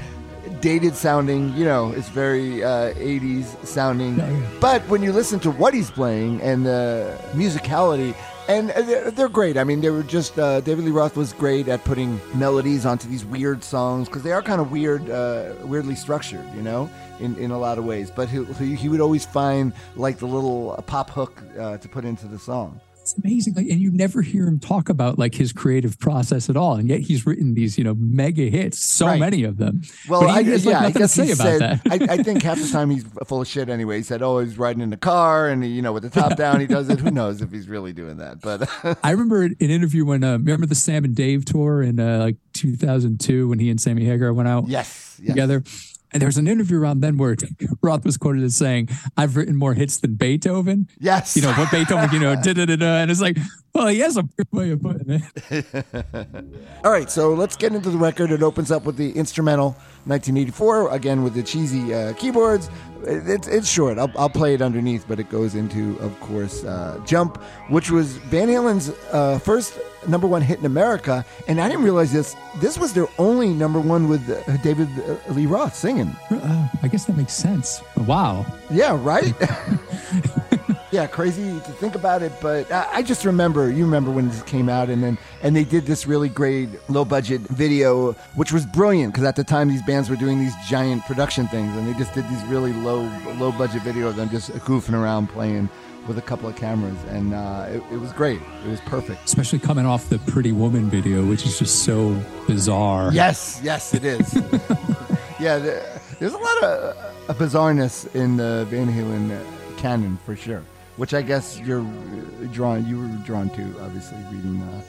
dated 0.61 0.95
sounding. 0.95 1.55
You 1.55 1.65
know, 1.65 1.93
it's 1.93 2.09
very 2.09 2.63
uh, 2.63 2.93
80s 2.95 3.67
sounding. 3.67 4.19
Yeah. 4.19 4.49
But 4.61 4.83
when 4.89 5.03
you 5.03 5.13
listen 5.13 5.41
to 5.41 5.51
what 5.51 5.75
he's 5.75 5.91
playing 5.91 6.41
and 6.43 6.67
the 6.67 7.19
musicality, 7.33 8.15
and 8.49 8.71
uh, 8.73 8.83
they're, 8.83 9.11
they're 9.11 9.29
great. 9.29 9.57
I 9.57 9.65
mean, 9.65 9.81
they 9.81 9.91
were 9.91 10.03
just 10.03 10.39
uh, 10.39 10.61
David 10.61 10.85
Lee 10.85 10.91
Roth 10.91 11.17
was 11.17 11.33
great 11.33 11.69
at 11.69 11.85
putting 11.85 12.21
melodies 12.35 12.85
onto 12.85 13.09
these 13.09 13.25
weird 13.25 13.63
songs 13.63 14.09
because 14.09 14.23
they 14.23 14.33
are 14.33 14.43
kind 14.43 14.61
of 14.61 14.71
weird, 14.73 15.09
uh, 15.09 15.53
weirdly 15.65 15.95
structured, 15.95 16.45
you 16.55 16.63
know, 16.63 16.91
in, 17.21 17.37
in 17.37 17.51
a 17.51 17.59
lot 17.59 17.79
of 17.79 17.85
ways. 17.85 18.11
But 18.11 18.29
he, 18.29 18.75
he 18.75 18.89
would 18.89 19.01
always 19.01 19.25
find 19.27 19.73
like 19.97 20.19
the 20.19 20.27
little 20.27 20.83
pop 20.87 21.11
hook 21.11 21.43
uh, 21.59 21.79
to 21.79 21.89
put 21.89 22.05
into 22.05 22.27
the 22.27 22.39
song. 22.39 22.81
It's 23.03 23.17
amazing. 23.17 23.55
Like, 23.55 23.67
and 23.69 23.81
you 23.81 23.91
never 23.91 24.21
hear 24.21 24.47
him 24.47 24.59
talk 24.61 24.91
about 24.91 25.19
like 25.19 25.35
his 25.35 25.55
creative 25.55 25.99
process 25.99 26.51
at 26.51 26.57
all. 26.57 26.75
And 26.77 26.87
yet 26.87 27.01
he's 27.01 27.25
written 27.27 27.55
these, 27.55 27.79
you 27.79 27.83
know, 27.83 27.95
mega 27.99 28.43
hits, 28.51 28.79
so 28.79 29.07
Right. 29.07 29.19
many 29.19 29.43
of 29.43 29.57
them. 29.57 29.81
Well, 30.07 30.29
I, 30.29 30.43
has, 30.43 30.67
like, 30.67 30.73
yeah, 30.75 30.87
I 30.87 30.91
guess 30.91 31.15
he 31.15 31.31
about 31.33 31.37
said. 31.37 31.61
that. 31.61 31.81
I, 31.91 32.15
I 32.15 32.23
think 32.23 32.43
half 32.49 32.61
the 32.61 32.69
time 32.69 32.91
he's 32.91 33.05
full 33.27 33.41
of 33.41 33.49
shit 33.49 33.71
anyway. 33.71 33.97
He 33.97 34.03
said, 34.03 34.21
"Oh, 34.23 34.39
he's 34.41 34.59
riding 34.59 34.83
in 34.83 34.91
the 34.91 34.99
car, 34.99 35.49
and 35.49 35.65
you 35.67 35.81
know, 35.81 35.95
with 35.95 36.03
the 36.03 36.11
top 36.11 36.37
down, 36.37 36.61
he 36.61 36.67
does 36.67 36.91
it." 36.91 37.01
Who 37.01 37.11
knows 37.11 37.41
if 37.41 37.51
he's 37.51 37.69
really 37.69 37.95
doing 37.95 38.19
that? 38.19 38.43
But 38.43 38.69
I 39.03 39.13
remember 39.13 39.45
an 39.45 39.57
interview 39.61 40.05
when, 40.05 40.23
uh, 40.23 40.33
remember 40.33 40.67
the 40.67 40.75
Sam 40.75 41.05
and 41.05 41.17
Dave 41.17 41.47
tour 41.47 41.83
in 41.83 41.99
uh, 41.99 42.19
like 42.19 42.37
2002 42.53 43.49
when 43.49 43.59
he 43.59 43.71
and 43.71 43.81
Sammy 43.81 44.05
Hagar 44.05 44.33
went 44.35 44.49
out 44.49 44.69
yes, 44.69 45.19
yes. 45.21 45.31
together. 45.33 45.65
And 46.13 46.21
there 46.21 46.27
was 46.29 46.39
an 46.39 46.49
interview 46.49 46.79
around 46.81 47.01
then 47.01 47.17
where 47.19 47.37
Roth 47.83 48.05
was 48.05 48.17
quoted 48.17 48.43
as 48.43 48.57
saying, 48.57 48.89
I've 49.17 49.37
written 49.37 49.57
more 49.57 49.75
hits 49.75 49.99
than 49.99 50.15
Beethoven. 50.15 50.89
yes, 50.99 51.37
You 51.37 51.43
know, 51.43 51.53
what 51.53 51.71
Beethoven, 51.71 52.11
you 52.13 52.19
know, 52.19 52.35
da 52.43 52.53
da 52.53 52.67
da 52.67 52.77
da. 52.77 52.97
And 53.03 53.11
it's 53.11 53.21
like, 53.21 53.37
well, 53.75 53.87
he 53.87 54.01
has 54.01 54.17
a 54.17 54.29
way 54.53 54.71
of 54.71 54.83
putting 54.83 55.23
it. 55.23 55.87
All 56.85 56.91
right, 56.91 57.11
so 57.11 57.35
let's 57.35 57.57
get 57.57 57.75
into 57.75 57.91
the 57.91 57.99
record. 57.99 58.31
It 58.31 58.43
opens 58.43 58.71
up 58.71 58.85
with 58.85 58.97
the 58.97 59.13
instrumental 59.13 59.71
1984, 60.07 60.93
again 60.93 61.23
with 61.23 61.35
the 61.35 61.43
cheesy 61.43 61.95
uh, 61.95 62.13
keyboards. 62.15 62.71
It's, 63.05 63.49
it's 63.49 63.69
short. 63.69 63.99
I'll, 63.99 64.13
I'll 64.17 64.31
play 64.31 64.55
it 64.55 64.63
underneath, 64.63 65.07
but 65.09 65.21
it 65.21 65.31
goes 65.31 65.55
into, 65.55 65.99
of 66.01 66.19
course, 66.21 66.65
uh, 66.65 67.01
Jump, 67.07 67.43
which 67.69 67.91
was 67.91 68.17
Van 68.17 68.49
Halen's 68.49 68.91
uh, 69.13 69.39
first 69.39 69.79
number 70.09 70.27
one 70.27 70.43
hit 70.43 70.59
in 70.59 70.67
America. 70.67 71.25
And 71.49 71.61
I 71.61 71.69
didn't 71.69 71.85
realize 71.85 72.13
this. 72.13 72.37
This 72.57 72.79
was 72.79 72.93
their 72.93 73.07
only 73.19 73.49
number 73.51 73.81
one 73.81 74.09
with 74.09 74.29
uh, 74.29 74.57
David 74.59 74.89
uh, 75.09 75.33
Lee 75.33 75.47
Roth 75.47 75.75
singing. 75.75 76.09
Uh, 76.31 76.69
I 76.83 76.89
guess 76.89 77.05
that 77.07 77.17
makes 77.17 77.33
sense. 77.33 77.83
Wow. 77.97 78.47
Yeah, 78.71 78.99
right? 79.03 79.35
yeah, 80.93 81.07
crazy 81.07 81.45
to 81.45 81.73
think 81.73 81.95
about 81.95 82.23
it, 82.23 82.33
but 82.41 82.71
I, 82.73 83.03
just 83.03 83.25
remember, 83.25 83.71
you 83.71 83.85
remember 83.85 84.11
when 84.11 84.29
this 84.29 84.43
came 84.43 84.69
out 84.69 84.89
and 84.91 85.03
then 85.03 85.19
and 85.43 85.55
they 85.55 85.65
did 85.65 85.87
this 85.87 86.07
really 86.07 86.29
great 86.29 86.69
low 86.91 87.05
budget 87.05 87.41
video 87.43 88.13
which 88.35 88.53
was 88.53 88.67
brilliant 88.67 89.13
because 89.13 89.25
at 89.27 89.37
the 89.37 89.45
time 89.45 89.69
these 89.69 89.83
bands 89.83 90.11
were 90.11 90.17
doing 90.17 90.39
these 90.39 90.55
giant 90.69 91.05
production 91.07 91.47
things 91.49 91.75
and 91.77 91.87
they 91.89 91.97
just 91.99 92.13
did 92.15 92.29
these 92.29 92.43
really 92.45 92.73
low 92.73 93.03
low 93.39 93.53
budget 93.53 93.83
video 93.83 94.09
of 94.09 94.17
them 94.17 94.29
just 94.31 94.51
goofing 94.67 94.95
around 94.95 95.29
playing 95.29 95.69
with 96.09 96.19
a 96.19 96.23
couple 96.23 96.49
of 96.49 96.57
cameras 96.57 96.97
and 97.11 97.35
uh, 97.35 97.67
it, 97.69 97.83
it 97.93 97.99
was 98.01 98.13
great. 98.13 98.41
It 98.65 98.69
was 98.69 98.81
perfect. 98.83 99.25
Especially 99.25 99.59
coming 99.59 99.87
off 99.87 100.09
the 100.09 100.19
Pretty 100.21 100.51
Woman 100.53 100.91
video, 100.91 101.25
which 101.25 101.45
is 101.47 101.59
just 101.59 101.85
so 101.85 102.19
bizarre. 102.47 103.13
Yes, 103.13 103.61
yes, 103.63 103.95
it 103.95 104.05
is. 104.05 104.35
yeah, 105.41 105.59
there- 105.59 106.01
there's 106.19 106.35
a 106.35 106.39
lot 106.39 106.63
of 106.65 106.97
uh, 107.31 107.35
bizarreness 107.35 108.13
in 108.15 108.37
the 108.37 108.67
Van 108.69 108.87
Halen 108.93 109.41
canon 109.79 110.19
for 110.27 110.37
sure, 110.37 110.63
which 110.97 111.15
I 111.15 111.23
guess 111.23 111.59
you're 111.61 111.81
uh, 111.81 112.47
drawn. 112.53 112.87
You 112.87 112.99
were 113.01 113.09
drawn 113.25 113.51
to, 113.51 113.63
obviously, 113.83 114.19
reading 114.31 114.61
uh, 114.63 114.83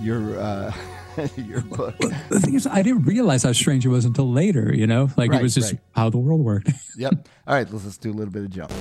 your 0.00 0.38
uh, 0.38 0.72
your 1.36 1.60
book. 1.62 1.96
The 1.98 2.40
thing 2.40 2.54
is, 2.54 2.66
I 2.66 2.82
didn't 2.82 3.04
realize 3.04 3.42
how 3.42 3.52
strange 3.52 3.86
it 3.86 3.88
was 3.88 4.04
until 4.04 4.30
later, 4.30 4.74
you 4.74 4.86
know? 4.86 5.08
Like 5.16 5.30
Right, 5.30 5.40
it 5.40 5.42
was 5.42 5.54
just 5.54 5.72
right. 5.72 5.80
how 5.92 6.10
the 6.10 6.18
world 6.18 6.40
worked. 6.40 6.70
Yep. 6.98 7.28
All 7.46 7.54
right, 7.54 7.70
let's 7.70 7.84
just 7.84 8.00
do 8.00 8.10
a 8.10 8.12
little 8.12 8.32
bit 8.32 8.44
of 8.44 8.50
jump. 8.50 8.72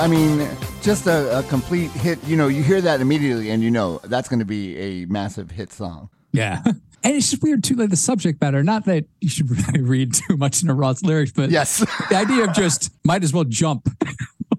I 0.00 0.06
mean, 0.08 0.48
just 0.82 1.06
a, 1.06 1.38
a 1.40 1.42
complete 1.44 1.90
hit. 1.90 2.22
You 2.24 2.36
know, 2.36 2.48
you 2.48 2.62
hear 2.62 2.80
that 2.80 3.00
immediately, 3.00 3.50
and 3.50 3.62
you 3.62 3.70
know 3.70 4.00
that's 4.04 4.28
going 4.28 4.38
to 4.38 4.44
be 4.46 4.76
a 4.78 5.04
massive 5.06 5.50
hit 5.50 5.72
song. 5.72 6.08
yeah. 6.32 6.62
And 7.02 7.16
it's 7.16 7.30
just 7.30 7.42
weird 7.42 7.64
too, 7.64 7.76
like 7.76 7.88
the 7.88 7.96
subject 7.96 8.42
matter. 8.42 8.62
Not 8.62 8.84
that 8.84 9.06
you 9.22 9.30
should 9.30 9.50
really 9.68 9.80
read 9.80 10.12
too 10.12 10.36
much 10.36 10.60
into 10.60 10.74
Roth's 10.74 11.02
lyrics, 11.02 11.32
but 11.32 11.48
Yes. 11.48 11.78
the 12.10 12.14
idea 12.14 12.44
of 12.44 12.52
just 12.52 12.92
might 13.04 13.24
as 13.24 13.32
well 13.32 13.44
jump. 13.44 13.88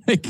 like, 0.08 0.26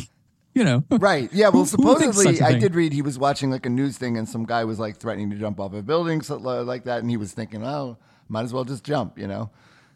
you 0.53 0.65
know. 0.65 0.83
Right. 0.91 1.31
Yeah. 1.31 1.47
Well, 1.47 1.63
Who- 1.63 1.83
who 1.83 2.01
supposedly, 2.01 2.39
a 2.39 2.45
I 2.47 2.59
did 2.59 2.75
read 2.75 2.91
he 2.91 3.01
was 3.01 3.17
watching 3.17 3.49
like 3.49 3.65
a 3.65 3.69
news 3.69 3.97
thing, 3.97 4.17
and 4.17 4.27
some 4.27 4.45
guy 4.45 4.65
was 4.65 4.77
like 4.77 4.97
threatening 4.97 5.29
to 5.29 5.37
jump 5.37 5.57
off 5.61 5.73
a 5.73 5.81
building, 5.81 6.21
so, 6.21 6.35
like 6.35 6.83
that, 6.83 6.99
and 6.99 7.09
he 7.09 7.15
was 7.15 7.31
thinking, 7.31 7.63
"Oh, 7.65 7.95
might 8.27 8.43
as 8.43 8.51
well 8.51 8.65
just 8.65 8.83
jump," 8.83 9.17
you 9.17 9.27
know? 9.27 9.49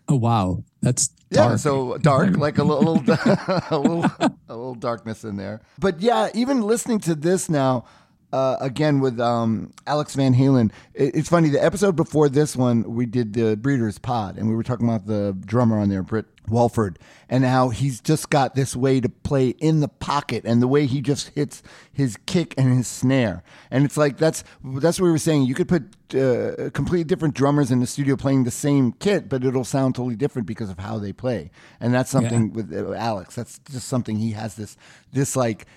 Oh 0.07 0.15
wow. 0.15 0.63
That's 0.81 1.09
Yeah. 1.35 1.47
dark. 1.49 1.59
So 1.59 1.97
dark, 1.97 2.37
like 2.45 2.57
a 2.57 2.63
little, 2.63 2.97
a 3.69 3.77
little, 3.77 4.05
a 4.19 4.31
little 4.49 4.75
darkness 4.75 5.23
in 5.23 5.37
there. 5.37 5.61
But 5.79 6.01
yeah, 6.01 6.29
even 6.33 6.61
listening 6.61 6.99
to 7.01 7.15
this 7.15 7.49
now. 7.49 7.85
Uh, 8.35 8.57
again 8.59 8.99
with 8.99 9.17
um, 9.17 9.71
Alex 9.87 10.13
Van 10.13 10.35
Halen, 10.35 10.69
it, 10.93 11.15
it's 11.15 11.29
funny. 11.29 11.47
The 11.47 11.63
episode 11.63 11.95
before 11.95 12.27
this 12.27 12.53
one, 12.53 12.83
we 12.83 13.05
did 13.05 13.31
the 13.31 13.55
Breeders 13.55 13.97
Pod, 13.97 14.37
and 14.37 14.49
we 14.49 14.55
were 14.55 14.63
talking 14.63 14.85
about 14.85 15.07
the 15.07 15.37
drummer 15.45 15.79
on 15.79 15.87
there, 15.87 16.03
Britt 16.03 16.25
Walford, 16.49 16.99
and 17.29 17.45
how 17.45 17.69
he's 17.69 18.01
just 18.01 18.29
got 18.29 18.53
this 18.53 18.75
way 18.75 18.99
to 18.99 19.07
play 19.07 19.51
in 19.59 19.79
the 19.79 19.87
pocket, 19.87 20.43
and 20.43 20.61
the 20.61 20.67
way 20.67 20.85
he 20.85 20.99
just 20.99 21.29
hits 21.29 21.63
his 21.93 22.17
kick 22.25 22.53
and 22.57 22.75
his 22.75 22.89
snare, 22.89 23.41
and 23.71 23.85
it's 23.85 23.95
like 23.95 24.17
that's 24.17 24.43
that's 24.65 24.99
what 24.99 25.05
we 25.05 25.11
were 25.11 25.17
saying. 25.17 25.43
You 25.43 25.55
could 25.55 25.69
put 25.69 25.83
uh, 26.13 26.71
completely 26.71 27.05
different 27.05 27.35
drummers 27.35 27.71
in 27.71 27.79
the 27.79 27.87
studio 27.87 28.17
playing 28.17 28.43
the 28.43 28.51
same 28.51 28.91
kit, 28.99 29.29
but 29.29 29.45
it'll 29.45 29.63
sound 29.63 29.95
totally 29.95 30.17
different 30.17 30.45
because 30.45 30.69
of 30.69 30.79
how 30.79 30.99
they 30.99 31.13
play, 31.13 31.51
and 31.79 31.93
that's 31.93 32.11
something 32.11 32.51
with 32.51 32.73
uh, 32.73 32.91
Alex. 32.95 33.35
That's 33.35 33.59
just 33.71 33.87
something 33.87 34.17
he 34.17 34.31
has 34.31 34.55
this 34.55 34.75
this 35.13 35.37
like 35.37 35.67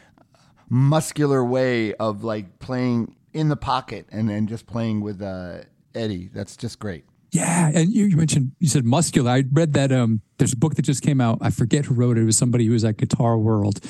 muscular 0.69 1.45
way 1.45 1.95
of 1.95 2.25
like 2.25 2.59
playing 2.59 3.17
in 3.33 3.49
the 3.49 3.57
pocket 3.57 4.07
and 4.11 4.29
then 4.29 4.47
just 4.47 4.67
playing 4.67 5.01
with 5.01 5.23
uh, 5.23 5.61
Eddie. 5.95 6.29
That's 6.33 6.57
just 6.57 6.79
great. 6.79 7.05
Yeah, 7.31 7.71
and 7.75 7.93
you, 7.93 8.07
you 8.07 8.17
mentioned 8.17 8.53
you 8.59 8.69
said 8.69 8.85
muscular. 8.85 9.31
I 9.31 9.45
read 9.53 9.75
that 9.75 9.93
um 9.93 10.23
there's 10.39 10.55
a 10.55 10.57
book 10.57 10.77
that 10.77 10.83
just 10.83 11.03
came 11.03 11.21
out. 11.21 11.39
I 11.43 11.51
forget 11.51 11.85
who 11.85 11.95
wrote 11.95 12.17
it. 12.17 12.23
It 12.23 12.25
was 12.25 12.39
somebody 12.39 12.65
who 12.67 12.73
was 12.73 12.85
at 12.85 12.97
Guitar 12.97 13.37
World. 13.37 13.81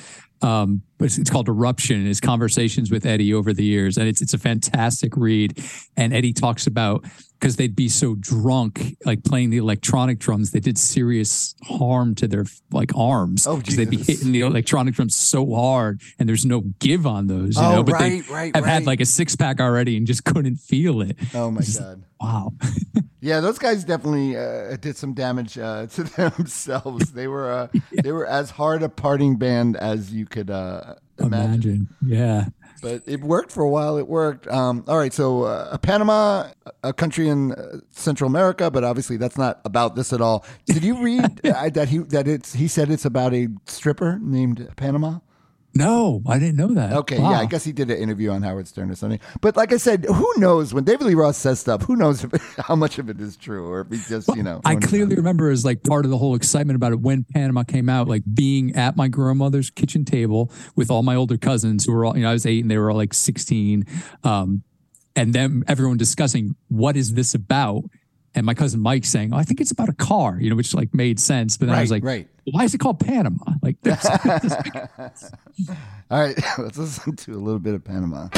Um, 0.41 0.83
but 0.99 1.07
it's, 1.07 1.19
it's 1.19 1.31
called 1.31 1.49
Eruption. 1.49 2.05
His 2.07 2.21
conversations 2.21 2.91
with 2.91 3.05
Eddie 3.07 3.35
over 3.35 3.53
the 3.53 3.65
years, 3.65 3.97
and 3.99 4.09
it's 4.09 4.21
it's 4.23 4.35
a 4.35 4.39
fantastic 4.39 5.17
read. 5.17 5.63
And 5.97 6.13
Eddie 6.15 6.33
talks 6.33 6.67
about 6.67 7.05
because 7.41 7.57
they'd 7.57 7.75
be 7.77 7.89
so 7.89 8.15
drunk, 8.17 8.97
like 9.05 9.23
playing 9.25 9.51
the 9.51 9.59
electronic 9.59 10.19
drums, 10.19 10.51
they 10.51 10.59
did 10.61 10.77
serious 10.77 11.55
harm 11.65 12.15
to 12.17 12.27
their 12.27 12.45
like 12.73 12.91
arms 12.97 13.47
Oh, 13.47 13.57
because 13.59 13.77
they'd 13.77 13.91
be 13.91 13.97
hitting 13.97 14.33
the 14.33 14.41
electronic 14.41 14.95
drums 14.95 15.15
so 15.17 15.55
hard, 15.55 16.01
and 16.19 16.29
there's 16.29 16.45
no 16.47 16.61
give 16.81 17.07
on 17.07 17.27
those. 17.29 17.57
You 17.57 17.63
Oh, 17.63 17.73
know, 17.77 17.83
but 17.85 17.93
right, 17.93 18.25
they 18.27 18.33
right, 18.33 18.55
have 18.57 18.65
right. 18.65 18.71
had 18.73 18.87
like 18.87 19.01
a 19.01 19.07
six 19.07 19.37
pack 19.37 19.61
already 19.61 19.97
and 19.97 20.07
just 20.07 20.25
couldn't 20.25 20.57
feel 20.57 21.01
it. 21.03 21.17
Oh 21.35 21.51
my 21.51 21.63
god. 21.79 22.05
Wow. 22.21 22.55
Yeah, 23.21 23.41
those 23.41 23.59
guys 23.59 23.83
definitely 23.83 24.37
uh, 24.37 24.77
did 24.77 24.97
some 24.97 25.13
damage 25.13 25.59
uh, 25.59 25.87
to 25.93 26.05
themselves. 26.05 27.13
They 27.13 27.27
were 27.27 27.51
uh, 27.51 27.69
they 28.03 28.13
were 28.13 28.27
as 28.27 28.51
hard 28.51 28.83
a 28.83 28.89
parting 28.89 29.37
band 29.37 29.77
as 29.77 30.13
you 30.13 30.27
could 30.27 30.51
uh, 30.51 30.95
imagine. 31.19 31.53
Imagine. 31.53 31.89
Yeah. 32.05 32.47
But 32.81 33.03
it 33.07 33.23
worked 33.23 33.51
for 33.51 33.65
a 33.65 33.69
while. 33.69 33.97
It 33.97 34.07
worked. 34.07 34.47
Um, 34.47 34.85
all 34.87 34.97
right, 34.97 35.13
so 35.13 35.43
uh, 35.43 35.77
Panama, 35.79 36.51
a 36.85 36.93
country 36.93 37.29
in 37.29 37.51
uh, 37.51 37.79
Central 37.91 38.31
America, 38.31 38.71
but 38.71 38.85
obviously 38.85 39.17
that's 39.17 39.37
not 39.37 39.61
about 39.65 39.97
this 39.97 40.13
at 40.13 40.21
all. 40.21 40.45
Did 40.67 40.85
you 40.85 41.03
read 41.03 41.45
uh, 41.45 41.71
that 41.71 41.89
he 41.89 41.99
that 41.99 42.29
it's 42.29 42.53
he 42.53 42.69
said 42.69 42.89
it's 42.89 43.05
about 43.05 43.35
a 43.35 43.49
stripper 43.67 44.21
named 44.23 44.69
Panama? 44.77 45.19
No, 45.75 46.23
I 46.27 46.39
didn't 46.39 46.57
know 46.57 46.75
that. 46.75 46.93
Okay, 46.93 47.19
Wow. 47.19 47.33
yeah, 47.33 47.41
I 47.41 47.47
guess 47.47 47.63
he 47.63 47.73
did 47.73 47.91
an 47.91 47.99
interview 47.99 48.31
on 48.31 48.43
Howard 48.43 48.67
Stern 48.67 48.91
or 48.91 48.95
something. 48.97 49.21
But 49.41 49.57
like 49.57 49.73
I 49.73 49.77
said, 49.77 50.07
who 50.07 50.33
knows 50.39 50.75
when 50.75 50.83
David 50.85 51.07
Lee 51.07 51.15
Roth 51.15 51.37
says 51.37 51.61
stuff? 51.61 51.83
Who 51.83 51.95
knows 51.95 52.25
if, 52.25 52.33
how 52.59 52.75
much 52.75 52.99
of 52.99 53.09
it 53.09 53.21
is 53.21 53.37
true 53.37 53.69
or 53.69 53.83
if 53.83 53.91
he 53.91 53.99
just 54.09 54.35
you 54.35 54.43
know? 54.43 54.61
I 54.65 54.77
clearly 54.77 55.15
remember 55.15 55.51
as 55.51 55.65
like 55.65 55.85
part 55.85 56.05
of 56.05 56.11
the 56.11 56.19
whole 56.19 56.35
excitement 56.35 56.77
about 56.77 56.93
it 56.93 57.01
when 57.01 57.25
Panama 57.25 57.63
came 57.63 57.89
out, 57.89 58.09
like 58.09 58.23
being 58.35 58.75
at 58.75 58.97
my 58.97 59.09
grandmother's 59.09 59.71
kitchen 59.71 60.05
table 60.05 60.51
with 60.75 60.91
all 60.91 61.03
my 61.03 61.15
older 61.15 61.37
cousins 61.37 61.85
who 61.85 61.93
were 61.93 62.05
all, 62.07 62.17
you 62.17 62.23
know, 62.23 62.31
I 62.31 62.33
was 62.33 62.47
eight 62.47 62.65
and 62.65 62.71
they 62.71 62.79
were 62.79 62.91
all 62.91 62.97
like 62.97 63.15
16. 63.15 63.85
Um, 64.25 64.63
and 65.15 65.35
then 65.35 65.65
everyone 65.69 65.97
discussing 65.97 66.57
what 66.69 66.97
is 66.97 67.15
this 67.15 67.35
about? 67.35 67.85
And 68.39 68.47
my 68.47 68.55
cousin 68.55 68.81
Mike 68.81 69.05
saying, 69.05 69.35
oh, 69.35 69.37
I 69.37 69.43
think 69.43 69.61
it's 69.61 69.73
about 69.73 69.89
a 69.89 69.95
car, 69.95 70.39
you 70.41 70.49
know, 70.49 70.57
which 70.57 70.73
like 70.75 70.95
made 70.95 71.19
sense. 71.19 71.57
But 71.57 71.67
then 71.67 71.75
I 71.75 71.81
was 71.81 71.91
like, 71.91 72.05
right. 72.05 72.29
why 72.45 72.65
is 72.65 72.73
it 72.75 72.79
called 72.79 73.01
Panama? 73.01 73.37
Like, 73.61 73.77
All 76.11 76.21
right, 76.21 76.39
let's 76.59 76.79
listen 76.79 77.17
to 77.17 77.33
a 77.33 77.37
little 77.37 77.59
bit 77.59 77.75
of 77.75 77.85
Panama. 77.85 78.29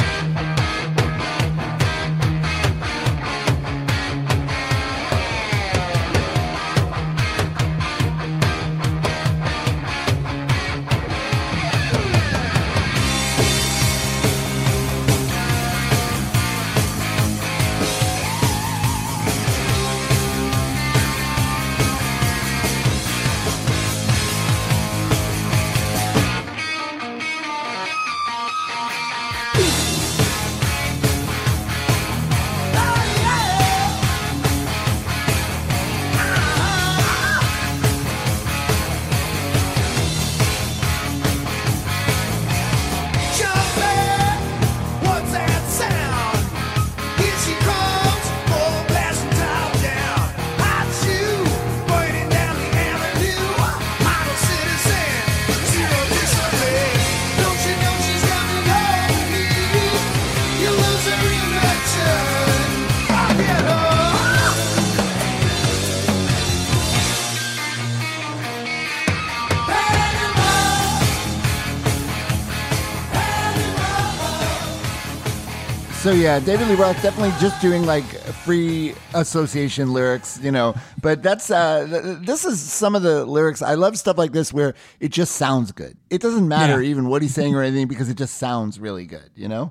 So 76.11 76.17
yeah, 76.17 76.41
David 76.41 76.67
Lee 76.67 76.75
Roth 76.75 77.01
definitely 77.05 77.33
just 77.41 77.63
doing 77.63 77.87
like 77.87 78.03
free 78.45 78.95
association 79.15 79.93
lyrics, 79.93 80.41
you 80.43 80.51
know. 80.51 80.75
But 81.01 81.23
that's 81.23 81.53
uh 81.53 81.87
th- 81.89 82.03
th- 82.03 82.19
this 82.27 82.45
is 82.45 82.61
some 82.61 82.97
of 82.97 83.03
the 83.03 83.25
lyrics. 83.25 83.63
I 83.63 83.75
love 83.75 83.97
stuff 83.97 84.19
like 84.19 84.33
this 84.33 84.53
where 84.53 84.75
it 84.99 85.13
just 85.13 85.37
sounds 85.37 85.71
good. 85.71 85.97
It 86.11 86.21
doesn't 86.21 86.49
matter 86.49 86.83
Yeah. 86.83 86.91
even 86.91 87.07
what 87.09 87.23
he's 87.23 87.33
saying 87.33 87.55
or 87.55 87.63
anything 87.63 87.87
because 87.87 88.09
it 88.09 88.17
just 88.17 88.39
sounds 88.39 88.81
really 88.81 89.07
good, 89.07 89.31
you 89.37 89.47
know. 89.47 89.71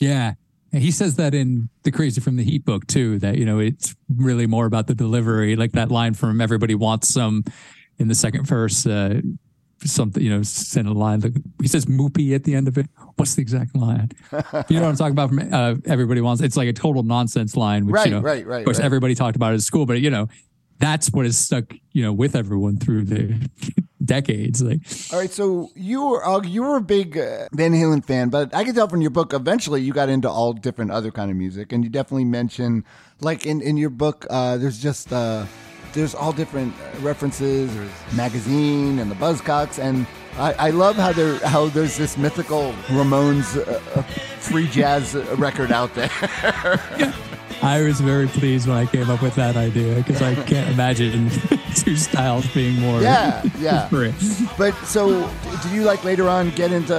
yeah. 0.00 0.34
And 0.72 0.82
he 0.82 0.90
says 0.90 1.14
that 1.14 1.32
in 1.32 1.68
the 1.84 1.92
Crazy 1.92 2.20
from 2.20 2.34
the 2.34 2.42
Heat 2.42 2.64
book 2.64 2.88
too, 2.88 3.20
that, 3.20 3.38
you 3.38 3.44
know, 3.46 3.60
it's 3.60 3.94
really 4.12 4.48
more 4.48 4.66
about 4.66 4.88
the 4.88 4.96
delivery, 4.96 5.54
like 5.54 5.70
that 5.72 5.92
line 5.92 6.14
from 6.14 6.40
Everybody 6.40 6.74
Wants 6.74 7.08
Some 7.08 7.44
in 7.98 8.08
the 8.08 8.16
second 8.16 8.48
verse. 8.48 8.84
Uh, 8.84 9.20
something, 9.84 10.22
you 10.22 10.30
know, 10.30 10.42
send 10.42 10.88
a 10.88 10.92
line. 10.92 11.22
He 11.60 11.68
says 11.68 11.86
moopy 11.86 12.34
at 12.34 12.44
the 12.44 12.54
end 12.54 12.68
of 12.68 12.78
it. 12.78 12.86
What's 13.16 13.34
the 13.34 13.42
exact 13.42 13.76
line? 13.76 14.10
you 14.32 14.76
know 14.76 14.82
what 14.82 14.88
I'm 14.88 14.96
talking 14.96 15.12
about 15.12 15.28
from 15.28 15.52
uh, 15.52 15.74
Everybody 15.86 16.20
Wants? 16.20 16.42
It's 16.42 16.56
like 16.56 16.68
a 16.68 16.72
total 16.72 17.02
nonsense 17.02 17.56
line, 17.56 17.86
which, 17.86 17.94
Right, 17.94 18.06
you 18.06 18.12
know, 18.12 18.20
right, 18.20 18.46
right, 18.46 18.58
of 18.60 18.64
course, 18.64 18.78
right. 18.78 18.84
everybody 18.86 19.14
talked 19.14 19.36
about 19.36 19.52
it 19.52 19.56
at 19.56 19.62
school, 19.62 19.86
but, 19.86 20.00
you 20.00 20.10
know, 20.10 20.28
that's 20.78 21.10
what 21.10 21.24
has 21.24 21.36
stuck, 21.36 21.72
you 21.92 22.02
know, 22.02 22.12
with 22.12 22.36
everyone 22.36 22.78
through 22.78 23.04
the 23.04 23.50
decades. 24.04 24.62
Like, 24.62 24.80
All 25.12 25.18
right, 25.18 25.30
so 25.30 25.70
you 25.74 26.04
were 26.06 26.24
uh, 26.24 26.40
you 26.42 26.62
were 26.62 26.76
a 26.76 26.80
big 26.80 27.18
uh, 27.18 27.48
Van 27.52 27.72
Halen 27.72 28.04
fan, 28.04 28.28
but 28.28 28.54
I 28.54 28.64
can 28.64 28.74
tell 28.74 28.88
from 28.88 29.00
your 29.00 29.10
book 29.10 29.32
eventually 29.32 29.82
you 29.82 29.92
got 29.92 30.08
into 30.08 30.28
all 30.28 30.52
different 30.52 30.90
other 30.90 31.10
kind 31.10 31.30
of 31.30 31.36
music, 31.36 31.72
and 31.72 31.84
you 31.84 31.90
definitely 31.90 32.24
mention 32.24 32.84
like 33.20 33.44
in 33.44 33.60
in 33.60 33.76
your 33.76 33.90
book 33.90 34.26
uh, 34.30 34.56
there's 34.56 34.80
just 34.80 35.12
uh, 35.12 35.46
there's 35.98 36.14
all 36.14 36.32
different 36.32 36.72
uh, 36.74 37.00
references. 37.00 37.74
There's 37.74 37.90
magazine 38.14 39.00
and 39.00 39.10
the 39.10 39.16
Buzzcocks, 39.16 39.78
and 39.78 40.06
I, 40.38 40.68
I 40.68 40.70
love 40.70 40.96
how 40.96 41.12
there 41.12 41.38
how 41.46 41.66
there's 41.66 41.96
this 41.96 42.16
mythical 42.16 42.72
Ramones 42.86 43.56
uh, 43.56 43.98
uh, 43.98 44.02
free 44.38 44.68
jazz 44.68 45.16
record 45.36 45.72
out 45.72 45.92
there. 45.94 46.10
I 47.60 47.82
was 47.82 48.00
very 48.00 48.28
pleased 48.28 48.68
when 48.68 48.76
I 48.76 48.86
came 48.86 49.10
up 49.10 49.20
with 49.20 49.34
that 49.34 49.56
idea 49.56 49.96
because 49.96 50.22
I 50.22 50.36
can't 50.44 50.70
imagine 50.70 51.28
two 51.74 51.96
styles 51.96 52.46
being 52.54 52.78
more. 52.78 53.02
yeah, 53.02 53.42
yeah. 53.58 53.88
But 54.56 54.74
so, 54.84 55.28
did 55.62 55.72
you 55.72 55.82
like 55.82 56.04
later 56.04 56.28
on 56.28 56.50
get 56.50 56.70
into 56.70 56.96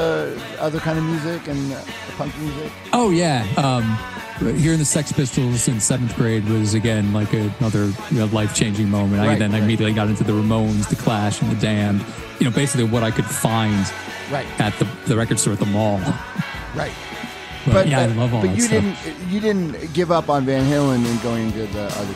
other 0.59 0.79
kind 0.79 0.99
of 0.99 1.05
music 1.05 1.47
and 1.47 1.71
uh, 1.71 1.81
punk 2.17 2.38
music? 2.39 2.69
Oh 2.91 3.09
yeah. 3.09 3.47
Um, 3.55 3.97
hearing 4.39 4.80
the 4.80 4.86
Sex 4.86 5.12
Pistols 5.12 5.67
in 5.67 5.80
seventh 5.80 6.15
grade 6.15 6.47
was 6.47 6.73
again 6.73 7.13
like 7.13 7.34
another 7.34 7.86
you 8.10 8.19
know, 8.19 8.25
life 8.28 8.56
changing 8.56 8.89
moment. 8.89 9.21
I 9.21 9.36
then 9.38 9.52
right. 9.52 9.62
immediately 9.62 9.93
got 9.93 10.08
into 10.08 10.23
the 10.23 10.34
Ramones, 10.34 10.89
the 10.89 10.95
Clash, 10.95 11.41
and 11.41 11.52
the 11.52 11.60
Damned. 11.60 12.04
You 12.39 12.49
know, 12.49 12.56
basically 12.56 12.86
what 12.86 13.04
I 13.04 13.12
could 13.12 13.25
find 13.25 13.86
Right, 14.32 14.47
at 14.60 14.78
the, 14.78 14.86
the 15.08 15.17
record 15.17 15.39
store 15.39 15.54
at 15.54 15.60
the 15.60 15.65
mall. 15.65 15.99
right. 16.75 16.93
But, 17.65 17.88
yeah, 17.88 18.02
I 18.02 18.06
love 18.08 18.34
all 18.34 18.41
but 18.41 18.47
that 18.47 18.56
you 18.56 18.62
stuff. 18.62 19.04
didn't 19.04 19.30
you 19.30 19.39
didn't 19.39 19.93
give 19.93 20.12
up 20.12 20.30
on 20.30 20.45
Van 20.45 20.63
Halen 20.71 21.06
and 21.06 21.21
going 21.21 21.52
to 21.52 21.65
the 21.67 21.84
other. 21.84 22.13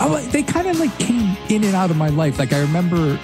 Oh, 0.00 0.20
they 0.32 0.42
kind 0.42 0.66
of 0.66 0.78
like 0.80 0.96
came 0.98 1.36
in 1.48 1.64
and 1.64 1.74
out 1.74 1.90
of 1.90 1.96
my 1.96 2.08
life. 2.08 2.38
Like 2.38 2.52
I 2.52 2.60
remember, 2.60 3.18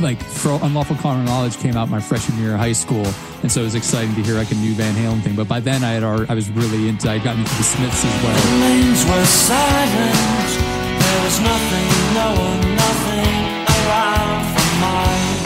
like 0.00 0.20
for 0.20 0.58
Unlawful 0.62 0.96
Carnal 0.96 1.24
Knowledge 1.24 1.56
came 1.58 1.76
out 1.76 1.88
my 1.88 2.00
freshman 2.00 2.38
year 2.38 2.54
of 2.54 2.60
high 2.60 2.72
school, 2.72 3.06
and 3.44 3.52
so 3.52 3.60
it 3.60 3.64
was 3.64 3.74
exciting 3.74 4.14
to 4.14 4.22
hear 4.22 4.36
like 4.36 4.50
a 4.50 4.54
new 4.54 4.72
Van 4.72 4.94
Halen 4.94 5.20
thing. 5.22 5.36
But 5.36 5.46
by 5.46 5.60
then 5.60 5.84
I 5.84 5.92
had 5.92 6.02
already, 6.02 6.30
I 6.30 6.34
was 6.34 6.48
really 6.48 6.88
into. 6.88 7.10
I'd 7.10 7.22
gotten 7.22 7.42
into 7.42 7.54
the 7.56 7.62
Smiths 7.62 8.02
as 8.02 8.24
well. 8.24 8.60
lanes 8.60 9.04
were 9.04 9.24
silent. 9.26 10.48
There 10.96 11.24
was 11.24 11.40
nothing, 11.44 11.88
no 12.16 12.32
one, 12.40 12.74
nothing 12.74 13.44
around 13.68 14.48
for 14.48 14.68
mine. 14.80 15.44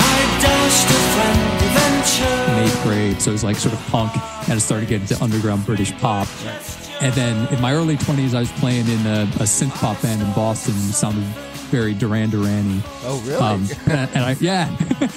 I 0.00 0.16
dashed 0.40 0.88
a 0.88 1.00
friend 1.12 1.40
adventure. 1.60 2.52
in 2.52 2.64
eighth 2.64 2.82
grade, 2.84 3.20
so 3.20 3.28
it 3.28 3.34
was 3.34 3.44
like 3.44 3.56
sort 3.56 3.74
of 3.74 3.86
punk, 3.88 4.14
and 4.48 4.54
I 4.54 4.58
started 4.58 4.88
getting 4.88 5.02
into 5.02 5.22
underground 5.22 5.66
British 5.66 5.92
pop. 5.98 6.26
And 7.02 7.12
then 7.12 7.52
in 7.52 7.60
my 7.60 7.74
early 7.74 7.98
twenties, 7.98 8.32
I 8.32 8.40
was 8.40 8.52
playing 8.52 8.88
in 8.88 9.06
a, 9.06 9.24
a 9.24 9.44
synth 9.44 9.74
pop 9.74 10.00
band 10.00 10.22
in 10.22 10.32
Boston. 10.32 10.72
It 10.72 10.94
sounded 10.94 11.22
very 11.66 11.94
Duran 11.94 12.30
Duran-y. 12.30 12.80
Oh, 13.02 13.22
really? 13.26 13.36
Um, 13.36 13.66
and, 13.86 14.10
and 14.14 14.24
I 14.24 14.36
yeah, 14.40 14.76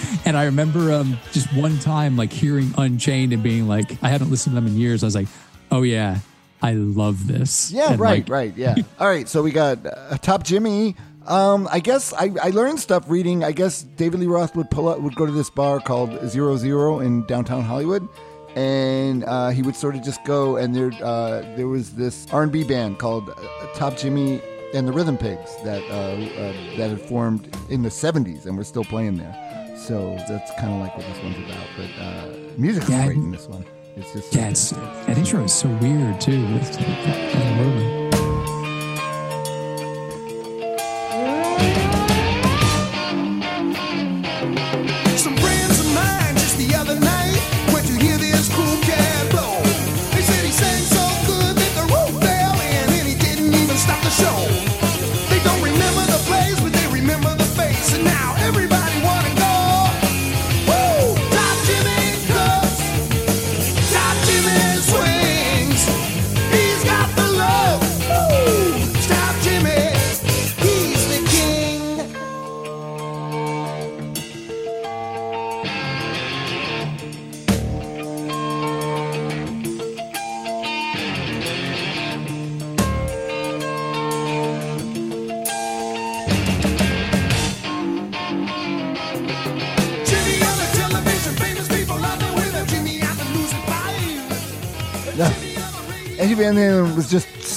and 0.26 0.38
I 0.38 0.46
remember 0.46 0.92
um, 0.92 1.18
just 1.32 1.52
one 1.54 1.80
time 1.80 2.16
like 2.18 2.32
hearing 2.32 2.74
Unchained 2.78 3.34
and 3.34 3.42
being 3.44 3.68
like, 3.68 4.02
I 4.04 4.10
hadn't 4.10 4.30
listened 4.32 4.56
to 4.56 4.62
them 4.62 4.68
in 4.68 4.78
years. 4.78 5.04
I 5.04 5.08
was 5.08 5.16
like, 5.16 5.28
oh 5.72 5.84
yeah, 5.84 6.20
I 6.62 6.74
love 6.74 7.28
this. 7.28 7.72
yeah, 7.72 7.92
And, 7.92 8.00
right, 8.00 8.24
like, 8.24 8.30
right, 8.30 8.54
yeah. 8.58 8.76
All 9.00 9.08
right, 9.08 9.28
so 9.28 9.42
we 9.42 9.52
got 9.52 9.86
uh, 9.86 10.18
Top 10.18 10.44
Jimmy. 10.44 10.96
Um, 11.28 11.68
I 11.72 11.80
guess 11.80 12.12
I, 12.14 12.32
I 12.42 12.50
learned 12.50 12.80
stuff 12.80 13.06
reading. 13.08 13.44
I 13.44 13.52
guess 13.52 13.84
David 13.84 14.20
Lee 14.20 14.26
Roth 14.28 14.56
would 14.56 14.72
pull 14.72 14.88
up, 14.90 15.00
would 15.00 15.16
go 15.16 15.26
to 15.26 15.32
this 15.32 15.50
bar 15.50 15.80
called 15.80 16.28
Zero 16.28 16.58
Zero 16.58 17.00
in 17.00 17.26
downtown 17.28 17.62
Hollywood, 17.62 18.08
and 18.56 19.24
uh, 19.26 19.50
he 19.50 19.62
would 19.62 19.76
sort 19.76 19.96
of 19.96 20.04
just 20.04 20.24
go. 20.26 20.58
And 20.58 20.76
there 20.76 20.92
uh, 21.04 21.42
there 21.56 21.68
was 21.68 21.94
this 21.94 22.26
R 22.32 22.44
and 22.44 22.52
B 22.52 22.64
band 22.64 22.98
called 22.98 23.30
uh, 23.30 23.36
Top 23.76 23.96
Jimmy 23.96 24.42
and 24.74 24.88
the 24.88 24.92
Rhythm 24.92 25.18
Pigs 25.18 25.56
that 25.64 25.82
uh, 25.90 25.94
uh, 25.96 26.78
that 26.78 26.90
had 26.90 27.02
formed 27.02 27.56
in 27.70 27.82
the 27.82 27.90
'70s, 27.90 28.46
and 28.46 28.58
we're 28.58 28.64
still 28.64 28.84
playing 28.86 29.18
there. 29.18 29.36
So 29.78 30.16
that's 30.28 30.52
kind 30.60 30.74
of 30.74 30.80
like 30.82 30.96
what 30.98 31.06
this 31.08 31.24
one's 31.24 31.38
about. 31.38 31.68
But 31.78 32.04
uh, 32.04 32.34
music's 32.58 32.90
Yeah, 32.90 33.06
great 33.06 33.18
in 33.18 33.32
this 33.32 33.48
one. 33.48 33.66
It's 33.96 34.14
just 34.14 34.34
Yeah, 34.34 34.50
it's, 34.50 34.70
that 34.72 35.18
intro 35.18 35.44
is 35.44 35.54
so 35.54 35.68
weird 35.78 36.22
too. 36.22 36.46
Some 36.64 37.99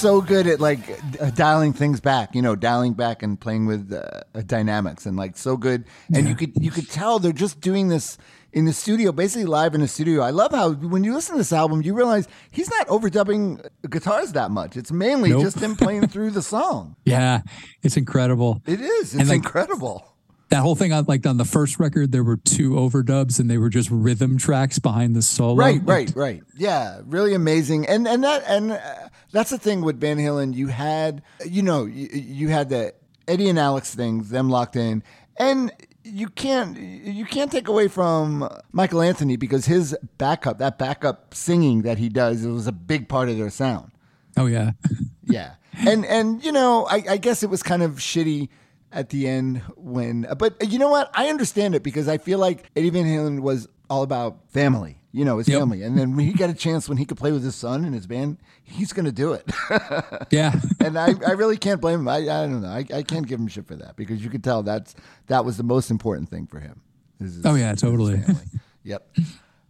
so 0.03 0.21
good 0.21 0.47
at 0.47 0.59
like 0.59 0.79
uh, 1.21 1.29
dialing 1.31 1.71
things 1.71 2.01
back, 2.01 2.35
you 2.35 2.41
know, 2.41 2.55
dialing 2.55 2.93
back 2.93 3.23
and 3.23 3.39
playing 3.39 3.65
with 3.65 3.91
uh, 3.93 4.21
uh, 4.35 4.41
dynamics, 4.45 5.05
and 5.05 5.15
like 5.15 5.37
so 5.37 5.55
good. 5.55 5.85
And 6.13 6.27
you 6.27 6.35
could 6.35 6.51
you 6.61 6.71
could 6.71 6.89
tell 6.89 7.19
they're 7.19 7.31
just 7.31 7.61
doing 7.61 7.87
this 7.87 8.17
in 8.51 8.65
the 8.65 8.73
studio, 8.73 9.13
basically 9.13 9.45
live 9.45 9.73
in 9.73 9.81
the 9.81 9.87
studio. 9.87 10.21
I 10.21 10.29
love 10.31 10.51
how 10.51 10.73
when 10.73 11.05
you 11.05 11.13
listen 11.13 11.35
to 11.35 11.37
this 11.39 11.53
album, 11.53 11.81
you 11.81 11.93
realize 11.93 12.27
he's 12.51 12.69
not 12.69 12.87
overdubbing 12.87 13.65
guitars 13.89 14.33
that 14.33 14.51
much. 14.51 14.75
It's 14.75 14.91
mainly 14.91 15.29
Nope. 15.29 15.41
just 15.43 15.57
him 15.59 15.75
playing 15.75 16.07
through 16.09 16.31
the 16.31 16.43
song. 16.43 16.95
Yeah, 17.05 17.41
it's 17.81 17.95
incredible. 17.97 18.61
It 18.65 18.81
is. 18.81 19.13
And, 19.13 19.21
It's 19.21 19.29
like, 19.29 19.37
incredible. 19.37 20.05
That 20.49 20.61
whole 20.61 20.75
thing, 20.75 20.93
on 20.93 21.05
like 21.07 21.25
on 21.25 21.37
the 21.37 21.45
first 21.45 21.79
record, 21.79 22.11
there 22.11 22.23
were 22.23 22.37
two 22.37 22.71
overdubs, 22.71 23.39
and 23.39 23.49
they 23.49 23.57
were 23.57 23.69
just 23.69 23.89
rhythm 23.89 24.37
tracks 24.37 24.77
behind 24.79 25.15
the 25.15 25.21
solo. 25.21 25.55
Right, 25.55 25.81
right, 25.83 26.11
right. 26.15 26.43
Yeah, 26.55 27.01
really 27.05 27.33
amazing. 27.33 27.87
And 27.87 28.07
and 28.07 28.23
that 28.23 28.43
and 28.47 28.73
uh, 28.73 29.09
that's 29.33 29.49
the 29.49 29.57
thing 29.57 29.81
with 29.81 29.99
Van 29.99 30.17
Halen. 30.17 30.55
You 30.55 30.67
had 30.67 31.21
you 31.45 31.61
know 31.61 31.85
you, 31.85 32.07
you 32.13 32.47
had 32.49 32.69
the 32.69 32.93
Eddie 33.27 33.49
and 33.49 33.59
Alex 33.59 33.93
things, 33.93 34.29
them 34.29 34.49
locked 34.49 34.77
in, 34.77 35.03
and 35.37 35.71
you 36.03 36.29
can't 36.29 36.77
you 36.77 37.25
can't 37.25 37.51
take 37.51 37.67
away 37.67 37.87
from 37.87 38.47
Michael 38.71 39.01
Anthony 39.01 39.35
because 39.35 39.65
his 39.65 39.97
backup, 40.17 40.59
that 40.59 40.77
backup 40.77 41.33
singing 41.33 41.81
that 41.81 41.97
he 41.97 42.09
does, 42.09 42.45
it 42.45 42.49
was 42.49 42.67
a 42.67 42.71
big 42.71 43.09
part 43.09 43.29
of 43.29 43.37
their 43.37 43.49
sound. 43.49 43.91
Oh 44.37 44.45
yeah, 44.45 44.71
Yeah, 45.25 45.55
and 45.87 46.05
and 46.05 46.43
you 46.43 46.51
know, 46.51 46.85
I, 46.85 47.03
I 47.09 47.17
guess 47.17 47.43
it 47.43 47.49
was 47.49 47.63
kind 47.63 47.81
of 47.83 47.93
shitty 47.93 48.49
at 48.91 49.09
the 49.09 49.27
end 49.27 49.61
when, 49.75 50.27
but 50.37 50.71
you 50.71 50.77
know 50.77 50.89
what? 50.89 51.09
I 51.15 51.29
understand 51.29 51.73
it 51.73 51.81
because 51.81 52.07
I 52.07 52.17
feel 52.19 52.37
like 52.37 52.69
Eddie 52.75 52.91
Van 52.91 53.05
Halen 53.05 53.39
was 53.39 53.67
all 53.89 54.03
about 54.03 54.49
family. 54.49 54.99
You 55.15 55.25
know, 55.25 55.37
his 55.37 55.47
Yep. 55.47 55.59
family, 55.59 55.83
and 55.83 55.95
then 55.95 56.15
when 56.15 56.25
he 56.25 56.33
got 56.33 56.49
a 56.49 56.55
chance 56.55 56.89
when 56.89 56.97
he 56.97 57.05
could 57.05 57.17
play 57.19 57.31
with 57.31 57.43
his 57.43 57.53
son 57.53 57.85
and 57.85 57.93
his 57.93 58.07
band, 58.07 58.39
he's 58.63 58.91
going 58.93 59.05
to 59.05 59.11
do 59.11 59.33
it. 59.33 59.47
yeah. 60.31 60.59
and 60.79 60.97
I, 60.97 61.13
I 61.27 61.33
really 61.33 61.55
can't 61.55 61.79
blame 61.79 61.99
him. 61.99 62.07
I, 62.07 62.15
I 62.17 62.47
don't 62.47 62.61
know. 62.63 62.67
I, 62.67 62.83
I 62.91 63.03
can't 63.03 63.27
give 63.27 63.39
him 63.39 63.47
shit 63.47 63.67
for 63.67 63.75
that 63.75 63.95
because 63.95 64.23
you 64.23 64.31
could 64.31 64.43
tell 64.43 64.63
that's 64.63 64.95
that 65.27 65.45
was 65.45 65.57
the 65.57 65.63
most 65.63 65.91
important 65.91 66.29
thing 66.29 66.47
for 66.47 66.59
him. 66.59 66.81
his- 67.19 67.45
Oh, 67.45 67.53
yeah, 67.55 67.75
totally. 67.75 68.21
Yep. 68.85 69.07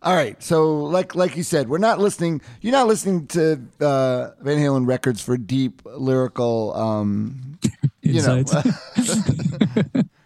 All 0.02 0.16
right. 0.16 0.42
So, 0.42 0.84
like 0.86 1.14
like 1.14 1.36
you 1.38 1.44
said, 1.44 1.68
we're 1.70 1.78
not 1.78 2.00
listening. 2.00 2.42
You're 2.62 2.72
not 2.72 2.88
listening 2.88 3.28
to 3.28 3.62
uh, 3.80 4.30
Van 4.42 4.58
Halen 4.58 4.88
records 4.88 5.22
for 5.22 5.38
deep 5.38 5.82
lyrical. 5.86 6.74
Um, 6.74 7.60
you 8.02 8.22
know. 8.22 8.44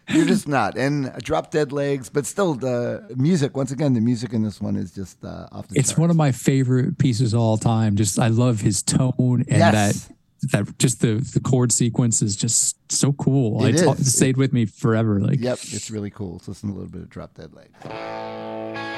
You're 0.10 0.26
just 0.26 0.48
not. 0.48 0.78
And 0.78 1.12
drop 1.24 1.52
dead 1.52 1.72
legs, 1.72 2.10
but 2.10 2.26
still, 2.26 2.54
the 2.54 3.06
music. 3.16 3.56
Once 3.58 3.72
again, 3.72 3.94
the 3.94 4.02
music 4.02 4.34
in 4.34 4.44
this 4.44 4.60
one 4.62 4.76
is 4.76 4.92
just 4.92 5.24
uh, 5.24 5.48
off 5.52 5.68
the. 5.68 5.80
it's 5.80 5.98
one 5.98 6.10
of 6.10 6.16
my 6.16 6.32
favorite 6.32 6.98
pieces 6.98 7.34
of 7.34 7.40
all 7.40 7.58
time. 7.58 7.96
Just 7.96 8.18
I 8.20 8.28
love 8.28 8.62
his 8.62 8.82
tone 8.84 9.14
and 9.20 9.46
Yes. 9.48 10.06
that 10.06 10.14
that 10.52 10.78
just 10.80 11.02
the 11.02 11.16
the 11.34 11.40
chord 11.40 11.72
sequence 11.72 12.22
is 12.22 12.36
just 12.36 12.78
so 12.92 13.12
cool. 13.14 13.66
It 13.66 13.76
it's 13.76 13.84
all- 13.84 13.94
is. 13.94 14.02
it 14.02 14.12
stayed 14.12 14.38
with 14.38 14.54
me 14.54 14.66
forever. 14.66 15.20
Like 15.20 15.40
Yep, 15.40 15.60
it's 15.64 15.90
really 15.92 16.12
cool. 16.12 16.34
Let's 16.34 16.48
listen 16.48 16.70
to 16.70 16.74
a 16.74 16.78
little 16.78 16.92
bit 16.92 17.02
of 17.02 17.10
drop 17.10 17.34
dead 17.34 17.54
legs. 17.54 18.94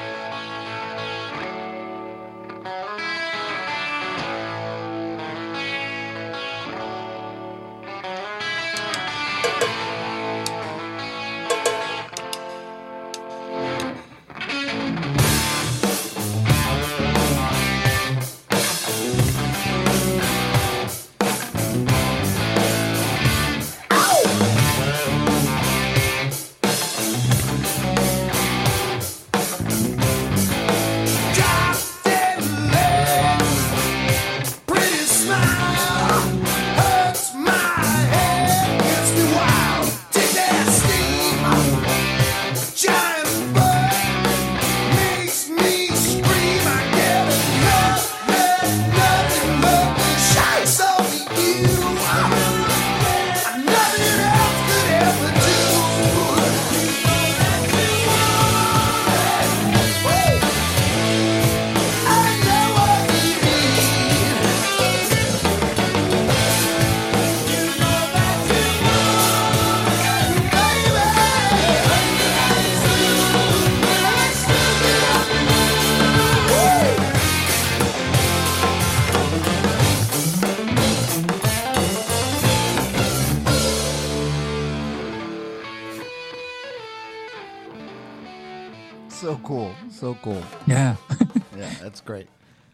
Cool, 90.22 90.42
yeah, 90.66 90.96
Yeah, 91.56 91.72
that's 91.82 92.00
great. 92.00 92.28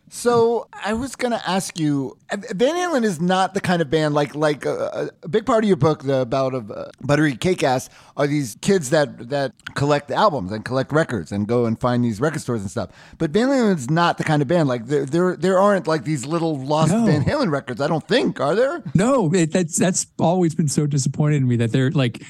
So 0.08 0.68
I 0.72 0.92
was 0.92 1.16
gonna 1.16 1.42
ask 1.44 1.80
you, 1.80 2.16
Van 2.32 2.76
Halen 2.76 3.02
is 3.02 3.20
not 3.20 3.54
the 3.54 3.60
kind 3.60 3.82
of 3.82 3.90
band 3.90 4.14
like 4.14 4.36
like 4.36 4.64
uh, 4.64 5.08
a 5.24 5.28
big 5.28 5.44
part 5.44 5.64
of 5.64 5.68
your 5.68 5.76
book, 5.76 6.04
the 6.04 6.20
about 6.20 6.54
of 6.54 6.70
uh, 6.70 6.86
Buttery 7.00 7.34
Cake 7.36 7.64
Ass, 7.64 7.90
are 8.16 8.28
these 8.28 8.56
kids 8.60 8.90
that 8.90 9.30
that 9.30 9.52
collect 9.74 10.12
albums 10.12 10.52
and 10.52 10.64
collect 10.64 10.92
records 10.92 11.32
and 11.32 11.48
go 11.48 11.66
and 11.66 11.80
find 11.80 12.04
these 12.04 12.20
record 12.20 12.40
stores 12.40 12.60
and 12.60 12.70
stuff. 12.70 12.90
But 13.18 13.32
Van 13.32 13.48
Halen 13.48 13.74
is 13.74 13.90
not 13.90 14.16
the 14.16 14.24
kind 14.24 14.42
of 14.42 14.48
band 14.48 14.68
like 14.68 14.86
there 14.86 15.04
there 15.04 15.34
there 15.34 15.58
aren't 15.58 15.88
like 15.88 16.04
these 16.04 16.24
little 16.24 16.56
lost 16.56 16.92
No. 16.92 17.04
Van 17.04 17.24
Halen 17.24 17.50
records. 17.50 17.80
I 17.80 17.88
don't 17.88 18.06
think 18.06 18.38
are 18.40 18.54
there. 18.54 18.84
No, 18.94 19.32
it, 19.34 19.52
that's 19.52 19.76
that's 19.76 20.06
always 20.20 20.54
been 20.54 20.68
so 20.68 20.86
disappointing 20.86 21.40
to 21.40 21.46
me 21.48 21.56
that 21.56 21.72
they're 21.72 21.90
like 21.90 22.22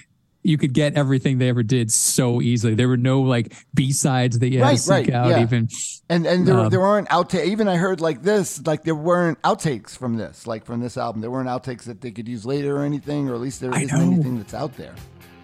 you 0.47 0.57
could 0.59 0.73
get 0.73 0.95
everything 0.95 1.39
they 1.39 1.49
ever 1.49 1.63
did 1.63 1.91
so 1.93 2.41
easily. 2.41 2.75
There 2.75 2.89
were 2.89 2.97
no 2.97 3.21
like 3.23 3.53
B 3.75 3.93
sides 3.93 4.39
that 4.39 4.49
you 4.51 4.59
had 4.61 4.65
Right, 4.65 4.77
to 4.77 4.83
seek 4.83 4.91
right, 4.91 5.11
out. 5.13 5.29
yeah. 5.31 5.43
Even 5.43 5.69
And 6.09 6.27
and 6.27 6.47
there 6.47 6.59
Um, 6.59 6.69
there 6.71 6.83
aren't 6.83 7.09
outtakes. 7.09 7.47
Even 7.47 7.69
I 7.69 7.77
heard 7.77 8.01
like 8.01 8.23
this, 8.23 8.65
like 8.67 8.85
there 8.85 8.95
weren't 8.95 9.41
outtakes 9.43 9.97
from 9.97 10.17
this, 10.17 10.47
like 10.47 10.65
from 10.65 10.81
this 10.81 10.97
album. 10.97 11.21
There 11.21 11.31
weren't 11.31 11.49
outtakes 11.49 11.83
that 11.85 12.01
they 12.01 12.11
could 12.11 12.29
use 12.29 12.47
later 12.47 12.77
or 12.77 12.85
anything, 12.85 13.29
or 13.29 13.35
at 13.35 13.41
least 13.41 13.61
there 13.61 13.75
I 13.75 13.83
isn't 13.83 13.99
know. 13.99 14.07
anything 14.15 14.37
that's 14.39 14.55
out 14.55 14.77
there. 14.77 14.95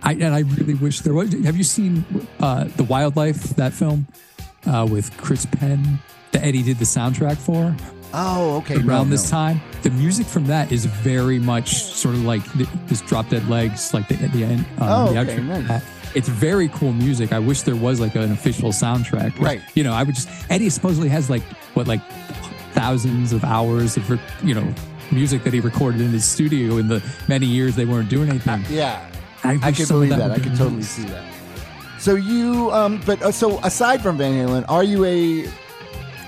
I 0.05 0.12
and 0.15 0.35
I 0.35 0.41
really 0.41 0.75
wish 0.75 1.01
there 1.01 1.15
was. 1.15 1.33
Have 1.45 1.57
you 1.57 1.65
seen 1.65 2.05
uh, 2.41 2.65
the 2.77 2.85
Wild 2.85 3.17
Life 3.17 3.55
that 3.57 3.73
film 3.73 4.07
uh, 4.67 4.87
with 4.91 5.17
Chris 5.17 5.47
Penn 5.47 5.99
that 6.33 6.43
Eddie 6.45 6.62
did 6.62 6.79
the 6.79 6.85
soundtrack 6.85 7.37
for? 7.37 7.75
Oh, 8.14 8.57
okay. 8.59 8.75
around 8.77 8.87
no, 9.09 9.16
this 9.16 9.25
no. 9.31 9.38
time. 9.38 9.61
The 9.83 9.90
music 9.90 10.27
from 10.27 10.46
that 10.46 10.70
is 10.70 10.85
very 10.85 11.38
much 11.38 11.83
sort 11.83 12.14
of 12.14 12.25
like 12.25 12.42
th- 12.53 12.68
this 12.87 13.01
drop 13.01 13.29
dead 13.29 13.48
legs, 13.48 13.92
like 13.94 14.09
the, 14.09 14.14
the 14.14 14.44
end. 14.44 14.61
Um, 14.79 14.88
Oh, 14.88 15.12
the 15.12 15.20
okay, 15.20 15.40
nice. 15.40 15.70
Uh, 15.70 15.81
It's 16.14 16.29
very 16.29 16.68
cool 16.68 16.92
music. 16.92 17.33
I 17.33 17.38
wish 17.38 17.62
there 17.62 17.75
was 17.77 17.98
like 18.01 18.14
an 18.14 18.33
official 18.33 18.70
soundtrack. 18.70 19.38
Right. 19.40 19.62
You 19.75 19.83
know, 19.83 19.92
I 19.94 20.03
would 20.03 20.14
just 20.14 20.29
Eddie 20.51 20.68
supposedly 20.70 21.09
has 21.09 21.31
like 21.31 21.42
what 21.75 21.87
like 21.88 22.03
thousands 22.75 23.33
of 23.33 23.44
hours 23.44 23.96
of 23.96 24.09
you 24.42 24.55
know 24.55 24.75
music 25.11 25.42
that 25.44 25.53
he 25.53 25.61
recorded 25.61 26.01
in 26.01 26.09
his 26.11 26.25
studio 26.25 26.77
in 26.79 26.88
the 26.88 27.03
many 27.29 27.46
years 27.46 27.77
they 27.77 27.85
weren't 27.85 28.09
doing 28.09 28.29
anything. 28.29 28.62
Yeah, 28.70 29.07
I, 29.44 29.59
I 29.62 29.72
could 29.72 29.88
believe 29.88 30.11
that. 30.11 30.31
would 30.31 30.40
I 30.40 30.42
could 30.42 30.57
totally 30.57 30.83
see 30.83 31.05
that. 31.05 31.25
So 31.98 32.14
you, 32.16 32.70
um, 32.72 33.01
but 33.07 33.22
uh, 33.22 33.31
so 33.31 33.59
aside 33.61 34.03
from 34.03 34.16
Van 34.18 34.33
Halen, 34.35 34.64
are 34.68 34.83
you 34.85 35.05
a 35.05 35.48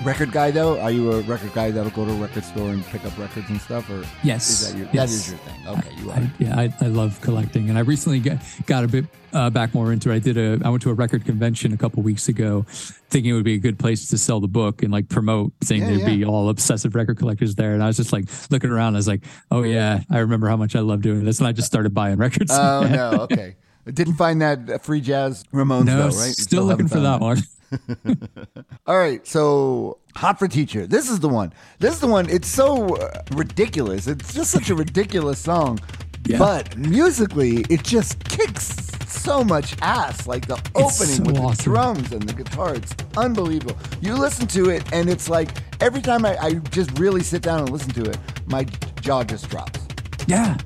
record 0.05 0.31
guy 0.31 0.51
though? 0.51 0.79
Are 0.79 0.91
you 0.91 1.11
a 1.11 1.21
record 1.21 1.53
guy 1.53 1.71
that'll 1.71 1.91
go 1.91 2.05
to 2.05 2.11
a 2.11 2.15
record 2.15 2.43
store 2.43 2.69
and 2.71 2.85
pick 2.85 3.03
up 3.05 3.17
records 3.17 3.49
and 3.49 3.59
stuff? 3.59 3.89
Or 3.89 4.03
Yes. 4.23 4.49
is 4.49 4.71
that 4.71 4.77
your, 4.77 4.85
that 4.87 4.93
Yes. 4.95 5.11
is 5.11 5.29
your 5.31 5.39
thing? 5.39 5.67
Okay, 5.67 5.89
you 6.01 6.11
are. 6.11 6.15
I, 6.17 6.31
yeah, 6.39 6.59
I, 6.59 6.73
I 6.81 6.87
love 6.87 7.19
collecting, 7.21 7.69
and 7.69 7.77
I 7.77 7.81
recently 7.81 8.19
got, 8.19 8.37
got 8.67 8.83
a 8.83 8.87
bit 8.87 9.05
uh, 9.33 9.49
back 9.49 9.73
more 9.73 9.91
into 9.91 10.11
it. 10.11 10.15
I 10.15 10.19
did 10.19 10.37
a 10.37 10.59
I 10.65 10.69
went 10.69 10.83
to 10.83 10.89
a 10.91 10.93
record 10.93 11.25
convention 11.25 11.73
a 11.73 11.77
couple 11.77 12.03
weeks 12.03 12.27
ago, 12.29 12.65
thinking 13.09 13.31
it 13.31 13.33
would 13.33 13.43
be 13.43 13.55
a 13.55 13.59
good 13.59 13.79
place 13.79 14.07
to 14.09 14.17
sell 14.17 14.39
the 14.39 14.47
book 14.47 14.83
and 14.83 14.91
like 14.91 15.09
promote, 15.09 15.51
saying 15.63 15.81
Yeah, 15.81 15.87
there'd 15.87 15.99
yeah. 16.01 16.15
be 16.15 16.25
all 16.25 16.49
obsessive 16.49 16.95
record 16.95 17.17
collectors 17.17 17.55
there. 17.55 17.73
And 17.73 17.83
I 17.83 17.87
was 17.87 17.97
just 17.97 18.13
like 18.13 18.25
looking 18.51 18.69
around. 18.69 18.95
I 18.95 18.99
was 18.99 19.07
like, 19.07 19.23
oh 19.51 19.63
yeah, 19.63 20.01
I 20.11 20.19
remember 20.19 20.47
how 20.47 20.55
much 20.57 20.75
I 20.75 20.79
love 20.81 21.01
doing 21.01 21.25
this, 21.25 21.39
and 21.39 21.47
I 21.47 21.51
just 21.51 21.67
started 21.67 21.93
buying 21.93 22.17
records. 22.17 22.51
Oh 22.53 22.87
no, 22.89 23.21
okay. 23.23 23.55
Didn't 23.85 24.15
find 24.15 24.41
that 24.41 24.83
free 24.83 25.01
jazz 25.01 25.43
Ramones 25.53 25.85
no, 25.85 25.97
though, 25.97 26.17
right? 26.17 26.35
Still 26.35 26.63
looking 26.63 26.87
for 26.87 26.99
that 26.99 27.21
one. 27.21 27.37
All 28.87 28.97
right, 28.97 29.25
so 29.27 29.99
Hot 30.15 30.39
for 30.39 30.47
Teacher. 30.47 30.87
This 30.87 31.09
is 31.09 31.19
the 31.19 31.29
one. 31.29 31.53
This 31.79 31.93
is 31.95 31.99
the 31.99 32.07
one. 32.07 32.29
It's 32.29 32.47
so 32.47 32.95
uh, 32.95 33.21
ridiculous. 33.33 34.07
It's 34.07 34.33
just 34.33 34.51
such 34.51 34.69
a 34.69 34.75
ridiculous 34.75 35.39
song. 35.39 35.79
Yeah. 36.25 36.39
But 36.39 36.75
musically, 36.77 37.65
it 37.69 37.83
just 37.83 38.23
kicks 38.23 38.75
so 39.07 39.43
much 39.43 39.75
ass. 39.81 40.27
Like 40.27 40.47
the 40.47 40.55
opening 40.73 40.91
so 40.91 41.23
with 41.23 41.57
the 41.57 41.63
drums 41.63 42.11
and 42.11 42.23
the 42.23 42.33
guitar. 42.33 42.75
It's 42.75 42.95
unbelievable. 43.17 43.77
You 44.01 44.15
listen 44.15 44.47
to 44.47 44.69
it, 44.69 44.91
and 44.93 45.09
it's 45.09 45.29
like 45.29 45.49
every 45.81 46.01
time 46.01 46.25
I, 46.25 46.37
I 46.37 46.53
just 46.71 46.97
really 46.97 47.21
sit 47.21 47.41
down 47.41 47.59
and 47.59 47.69
listen 47.69 47.91
to 47.91 48.09
it, 48.09 48.17
my 48.47 48.65
jaw 49.01 49.23
just 49.23 49.49
drops. 49.49 49.79
Yeah. 50.27 50.57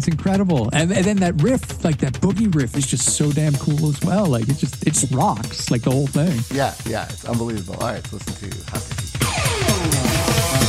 It's 0.00 0.08
incredible, 0.08 0.70
and, 0.72 0.90
and 0.90 1.04
then 1.04 1.18
that 1.18 1.42
riff, 1.42 1.84
like 1.84 1.98
that 1.98 2.14
boogie 2.14 2.54
riff, 2.54 2.74
is 2.74 2.86
just 2.86 3.16
so 3.16 3.30
damn 3.30 3.52
cool 3.56 3.90
as 3.90 4.00
well. 4.00 4.24
Like 4.24 4.48
it 4.48 4.56
just, 4.56 4.82
it 4.86 4.94
just 4.94 5.12
rocks, 5.12 5.70
like 5.70 5.82
the 5.82 5.90
whole 5.90 6.06
thing. 6.06 6.40
Yeah, 6.56 6.74
yeah, 6.86 7.04
it's 7.10 7.26
unbelievable. 7.26 7.74
All 7.74 7.92
right, 7.92 8.02
let's 8.10 8.26
listen 8.26 8.50
to 8.50 10.59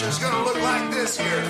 teacher's 0.00 0.18
gonna 0.18 0.44
look 0.44 0.56
like 0.62 0.90
this 0.90 1.18
year? 1.18 1.40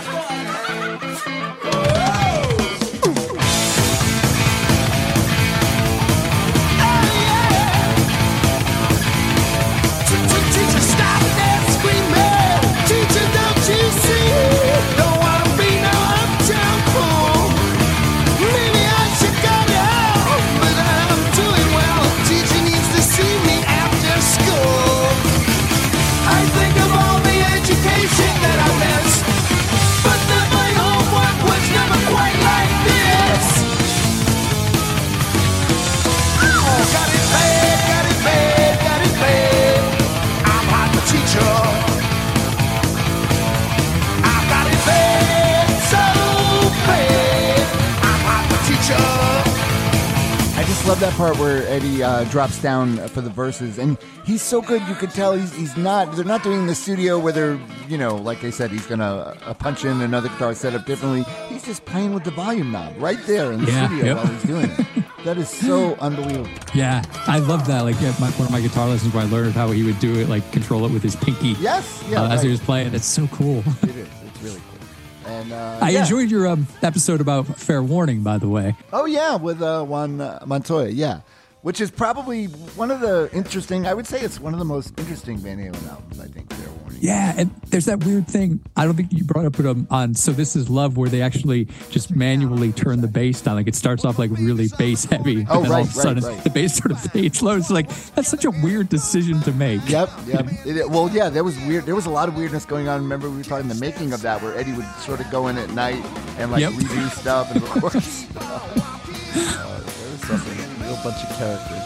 Uh, 52.20 52.24
drops 52.30 52.60
down 52.60 52.96
for 53.08 53.20
the 53.20 53.30
verses, 53.30 53.78
and 53.78 53.96
he's 54.24 54.42
so 54.42 54.60
good. 54.60 54.82
You 54.88 54.94
could 54.94 55.10
tell 55.10 55.32
he's 55.32 55.54
he's 55.54 55.76
not. 55.76 56.14
They're 56.16 56.24
not 56.24 56.42
doing 56.42 56.66
the 56.66 56.74
studio 56.74 57.18
where 57.18 57.32
they're 57.32 57.58
you 57.88 57.98
know, 57.98 58.16
like 58.16 58.44
I 58.44 58.50
said, 58.50 58.70
he's 58.70 58.86
gonna 58.86 59.36
uh, 59.44 59.54
punch 59.54 59.84
in 59.84 60.00
another 60.00 60.28
guitar 60.28 60.54
set 60.54 60.74
up 60.74 60.84
differently. 60.86 61.22
He's 61.48 61.64
just 61.64 61.84
playing 61.84 62.12
with 62.14 62.24
the 62.24 62.30
volume 62.30 62.70
knob 62.72 62.94
right 62.98 63.18
there 63.26 63.52
in 63.52 63.64
the 63.64 63.70
Yeah, 63.72 63.86
studio 63.86 64.04
yep. 64.04 64.16
while 64.16 64.26
he's 64.26 64.42
doing 64.44 64.70
it. 64.70 64.86
That 65.24 65.38
is 65.38 65.48
so 65.48 65.94
unbelievable. 66.00 66.50
Yeah, 66.74 67.02
I 67.26 67.38
love 67.38 67.66
that. 67.66 67.82
Like 67.82 68.00
at 68.02 68.18
my, 68.20 68.30
one 68.32 68.46
of 68.46 68.52
my 68.52 68.60
guitar 68.60 68.88
lessons 68.88 69.12
where 69.14 69.24
I 69.24 69.26
learned 69.26 69.54
how 69.54 69.70
he 69.70 69.82
would 69.82 69.98
do 69.98 70.18
it, 70.20 70.28
like 70.28 70.50
control 70.52 70.84
it 70.84 70.92
with 70.92 71.02
his 71.02 71.16
pinky. 71.16 71.56
Yes, 71.60 72.04
yeah, 72.08 72.22
uh, 72.22 72.28
as 72.28 72.42
he 72.42 72.48
was 72.50 72.60
playing. 72.60 72.94
It's 72.94 73.06
so 73.06 73.26
cool. 73.28 73.58
It 73.82 73.96
is. 73.96 74.08
It's 74.26 74.42
really 74.42 74.60
cool. 74.60 75.32
And 75.32 75.52
uh, 75.52 75.78
I 75.80 75.90
yeah. 75.90 76.02
enjoyed 76.02 76.30
your 76.30 76.46
um, 76.48 76.66
episode 76.82 77.20
about 77.20 77.46
Fair 77.58 77.82
Warning, 77.82 78.22
by 78.22 78.38
the 78.38 78.48
way. 78.48 78.74
Oh 78.92 79.04
yeah, 79.06 79.36
with 79.36 79.62
uh, 79.62 79.84
Juan 79.84 80.16
Montoya, 80.46 80.88
yeah, 80.88 81.20
which 81.62 81.80
is 81.80 81.90
probably 81.90 82.46
one 82.46 82.90
of 82.90 83.00
the 83.00 83.28
interesting. 83.32 83.86
I 83.86 83.94
would 83.94 84.06
say 84.06 84.20
it's 84.20 84.40
one 84.40 84.52
of 84.52 84.58
the 84.58 84.64
most 84.64 84.98
interesting 84.98 85.36
Van 85.38 85.58
Halen 85.58 85.88
albums. 85.88 86.20
I 86.20 86.26
think. 86.26 86.52
Fair 86.52 86.68
Warning. 86.68 86.98
Yeah, 87.02 87.34
and 87.36 87.50
there's 87.68 87.86
that 87.86 88.04
weird 88.04 88.26
thing. 88.28 88.60
I 88.76 88.84
don't 88.84 88.94
think 88.94 89.12
you 89.12 89.24
brought 89.24 89.46
up 89.46 89.58
it 89.58 89.64
um, 89.66 89.86
on 89.90 90.14
So 90.14 90.32
This 90.32 90.54
Is 90.56 90.68
Love, 90.68 90.96
where 90.98 91.08
they 91.08 91.22
actually 91.22 91.66
just 91.90 92.14
manually 92.14 92.72
turn 92.72 93.00
the 93.00 93.08
bass 93.08 93.40
down. 93.40 93.56
Like 93.56 93.68
it 93.68 93.74
starts 93.74 94.04
off 94.04 94.18
like 94.18 94.30
really 94.32 94.68
bass 94.78 95.04
heavy, 95.04 95.46
Oh, 95.48 95.62
and 95.62 95.64
then 95.66 95.72
All 95.72 95.80
of 95.82 95.88
a 95.88 95.92
sudden 95.92 96.24
right, 96.24 96.34
right. 96.34 96.44
the 96.44 96.50
bass 96.50 96.76
sort 96.76 96.90
of 96.90 97.00
fades 97.00 97.42
low. 97.42 97.56
It's 97.56 97.70
like 97.70 97.88
that's 98.14 98.28
such 98.28 98.44
a 98.44 98.50
weird 98.50 98.88
decision 98.90 99.40
to 99.42 99.52
make. 99.52 99.80
Yep, 99.88 100.10
yep. 100.26 100.46
It, 100.66 100.90
well, 100.90 101.08
yeah, 101.10 101.28
there 101.30 101.44
was 101.44 101.56
weird. 101.60 101.86
There 101.86 101.94
was 101.94 102.06
a 102.06 102.10
lot 102.10 102.28
of 102.28 102.36
weirdness 102.36 102.64
going 102.66 102.88
on. 102.88 103.00
Remember, 103.00 103.30
we 103.30 103.38
were 103.38 103.44
talking 103.44 103.68
the 103.68 103.74
making 103.76 104.12
of 104.12 104.20
that, 104.22 104.42
where 104.42 104.56
Eddie 104.56 104.72
would 104.72 104.86
sort 105.00 105.20
of 105.20 105.30
go 105.30 105.48
in 105.48 105.56
at 105.56 105.70
night 105.70 106.04
and 106.38 106.50
like 106.52 106.60
Yep. 106.60 106.72
redo 106.72 107.10
stuff 107.18 107.50
and 107.54 107.62
record 107.62 108.02
stuff. 108.02 108.96
Uh, 109.36 109.78
there 109.78 110.10
was 110.10 110.20
something, 110.22 110.69
a 110.90 111.02
bunch 111.02 111.22
of 111.22 111.30
characters. 111.36 111.82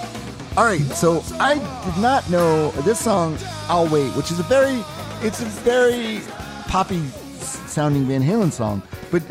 All 0.56 0.64
right, 0.64 0.80
so 0.80 1.22
I 1.40 1.54
did 1.54 2.00
not 2.00 2.28
know 2.30 2.70
this 2.82 3.00
song. 3.00 3.36
I'll 3.68 3.88
wait, 3.88 4.10
which 4.16 4.30
is 4.30 4.38
a 4.38 4.44
very, 4.44 4.82
it's 5.20 5.40
a 5.40 5.46
very 5.62 6.20
poppy 6.68 7.02
sounding 7.66 8.04
Van 8.04 8.22
Halen 8.22 8.52
song, 8.52 8.82
but 9.10 9.22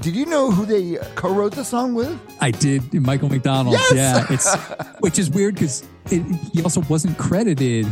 did 0.00 0.16
you 0.16 0.26
know 0.26 0.50
who 0.50 0.64
they 0.66 0.96
co-wrote 1.14 1.54
the 1.54 1.64
song 1.64 1.94
with? 1.94 2.18
I 2.40 2.50
did 2.50 2.92
Michael 2.94 3.28
McDonald. 3.28 3.74
Yes! 3.74 3.92
Yeah, 3.94 4.26
it's 4.30 4.56
which 5.00 5.18
is 5.18 5.30
weird 5.30 5.54
because 5.54 5.84
he 6.08 6.62
also 6.62 6.80
wasn't 6.82 7.18
credited 7.18 7.86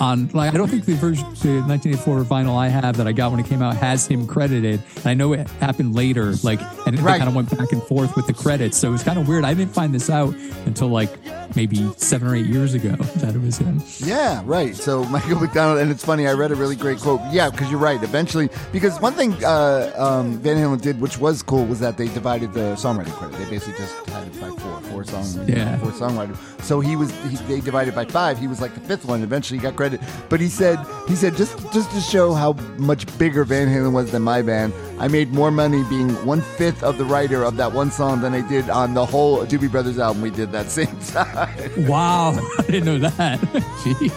on 0.00 0.28
like 0.32 0.52
I 0.54 0.56
don't 0.56 0.68
think 0.68 0.84
the 0.84 0.94
version 0.94 1.24
the 1.42 1.60
1984 1.66 2.24
vinyl 2.24 2.56
I 2.56 2.68
have 2.68 2.96
that 2.96 3.06
I 3.06 3.12
got 3.12 3.30
when 3.30 3.40
it 3.40 3.46
came 3.46 3.62
out 3.62 3.76
has 3.76 4.06
him 4.06 4.26
credited. 4.26 4.82
And 4.96 5.06
I 5.06 5.14
know 5.14 5.32
it 5.32 5.48
happened 5.60 5.94
later, 5.94 6.34
like 6.42 6.60
and 6.86 6.98
Right. 7.00 7.12
they 7.14 7.18
kind 7.18 7.28
of 7.28 7.34
went 7.34 7.56
back 7.56 7.72
and 7.72 7.82
forth 7.84 8.16
with 8.16 8.26
the 8.26 8.34
credits. 8.34 8.76
So 8.76 8.88
it 8.88 8.92
was 8.92 9.02
kind 9.02 9.18
of 9.18 9.28
weird. 9.28 9.44
I 9.44 9.54
didn't 9.54 9.72
find 9.74 9.94
this 9.94 10.10
out 10.10 10.34
until 10.66 10.88
like 10.88 11.10
maybe 11.56 11.90
seven 11.96 12.28
or 12.28 12.34
eight 12.34 12.46
years 12.46 12.74
ago 12.74 12.90
that 13.16 13.34
it 13.34 13.40
was 13.40 13.58
him. 13.58 13.82
Yeah, 13.98 14.42
right. 14.44 14.74
So 14.74 15.04
Michael 15.14 15.40
McDonald, 15.40 15.78
and 15.78 15.90
it's 15.90 16.04
funny. 16.04 16.26
I 16.26 16.32
read 16.32 16.50
a 16.50 16.54
really 16.56 16.76
great 16.76 16.98
quote. 16.98 17.20
Yeah, 17.30 17.50
because 17.50 17.70
you're 17.70 17.80
right. 17.80 18.02
Eventually, 18.02 18.48
because 18.72 19.00
one 19.00 19.12
thing 19.14 19.32
uh, 19.44 19.92
um, 19.96 20.38
Van 20.38 20.56
Halen 20.56 20.80
did, 20.80 21.00
which 21.00 21.18
was 21.18 21.42
cool, 21.42 21.64
was 21.66 21.80
that 21.80 21.96
they 21.96 22.08
divided 22.08 22.52
the 22.52 22.74
songwriting 22.74 23.12
credit. 23.12 23.38
They 23.38 23.50
basically 23.50 23.78
just 23.78 23.94
had 24.10 24.26
it 24.26 24.40
by 24.40 24.48
four, 24.50 24.80
four 24.90 25.04
songs, 25.04 25.36
Yeah. 25.48 25.76
four 25.78 25.90
songwriters. 25.92 26.36
So 26.62 26.80
he 26.80 26.96
was, 26.96 27.10
he, 27.28 27.36
they 27.46 27.60
divided 27.60 27.94
by 27.94 28.04
five. 28.06 28.38
He 28.38 28.46
was 28.48 28.60
like 28.60 28.74
the 28.74 28.80
fifth 28.80 29.04
one. 29.04 29.22
Eventually, 29.22 29.58
he 29.58 29.62
got 29.62 29.76
credit. 29.84 30.00
But 30.28 30.40
he 30.40 30.48
said, 30.48 30.78
he 31.08 31.14
said 31.14 31.36
just 31.36 31.56
just 31.72 31.90
to 31.92 32.00
show 32.00 32.32
how 32.32 32.52
much 32.78 33.06
bigger 33.18 33.44
Van 33.44 33.68
Halen 33.68 33.92
was 33.92 34.10
than 34.12 34.22
my 34.22 34.42
band, 34.42 34.72
I 34.98 35.08
made 35.08 35.32
more 35.32 35.50
money 35.50 35.82
being 35.84 36.10
one 36.26 36.40
fifth 36.40 36.82
of 36.82 36.98
the 36.98 37.04
writer 37.04 37.42
of 37.44 37.56
that 37.56 37.72
one 37.72 37.90
song 37.90 38.20
than 38.20 38.34
I 38.34 38.46
did 38.48 38.70
on 38.70 38.94
the 38.94 39.04
whole 39.04 39.44
Doobie 39.44 39.70
Brothers 39.70 39.98
album 39.98 40.22
we 40.22 40.30
did 40.30 40.52
that 40.52 40.70
same 40.70 40.98
time. 41.06 41.86
Wow, 41.86 42.30
I 42.58 42.62
didn't 42.62 42.86
know 42.86 42.98
that. 43.08 43.40
Jeez. 43.84 44.10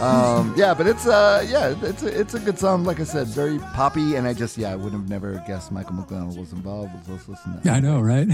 Um, 0.00 0.52
yeah, 0.56 0.74
but 0.74 0.86
it's 0.86 1.06
uh, 1.06 1.46
yeah, 1.48 1.74
it's 1.82 2.02
a, 2.02 2.20
it's 2.20 2.34
a 2.34 2.40
good 2.40 2.58
song. 2.58 2.84
Like 2.84 3.00
I 3.00 3.04
said, 3.04 3.28
very 3.28 3.58
poppy, 3.58 4.16
and 4.16 4.26
I 4.26 4.34
just 4.34 4.58
yeah, 4.58 4.72
I 4.72 4.76
would 4.76 4.92
have 4.92 5.08
never 5.08 5.42
guessed 5.46 5.72
Michael 5.72 5.94
McDonald 5.94 6.38
was 6.38 6.52
involved. 6.52 6.92
Let's 7.08 7.28
listen 7.28 7.52
to 7.54 7.60
that. 7.60 7.64
Yeah, 7.64 7.74
I 7.74 7.80
know, 7.80 8.00
right? 8.00 8.28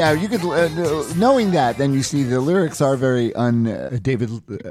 Yeah, 0.00 0.12
you 0.12 0.28
could 0.28 0.42
uh, 0.42 1.04
knowing 1.16 1.50
that, 1.50 1.76
then 1.76 1.92
you 1.92 2.02
see 2.02 2.22
the 2.22 2.40
lyrics 2.40 2.80
are 2.80 2.96
very 2.96 3.34
un 3.34 3.66
uh, 3.66 3.98
David 4.00 4.30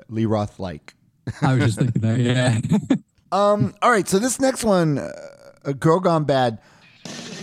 Lee 0.10 0.26
Roth 0.26 0.58
like. 0.60 0.96
I 1.44 1.54
was 1.54 1.66
just 1.76 1.78
thinking 1.78 2.02
that. 2.02 2.20
Yeah. 2.20 2.60
Um, 3.32 3.76
all 3.84 3.92
right, 3.92 4.08
so 4.08 4.18
this 4.18 4.40
next 4.40 4.64
one, 4.64 4.98
uh, 4.98 5.12
uh, 5.64 5.72
"Girl 5.74 6.00
Gone 6.00 6.24
Bad," 6.24 6.58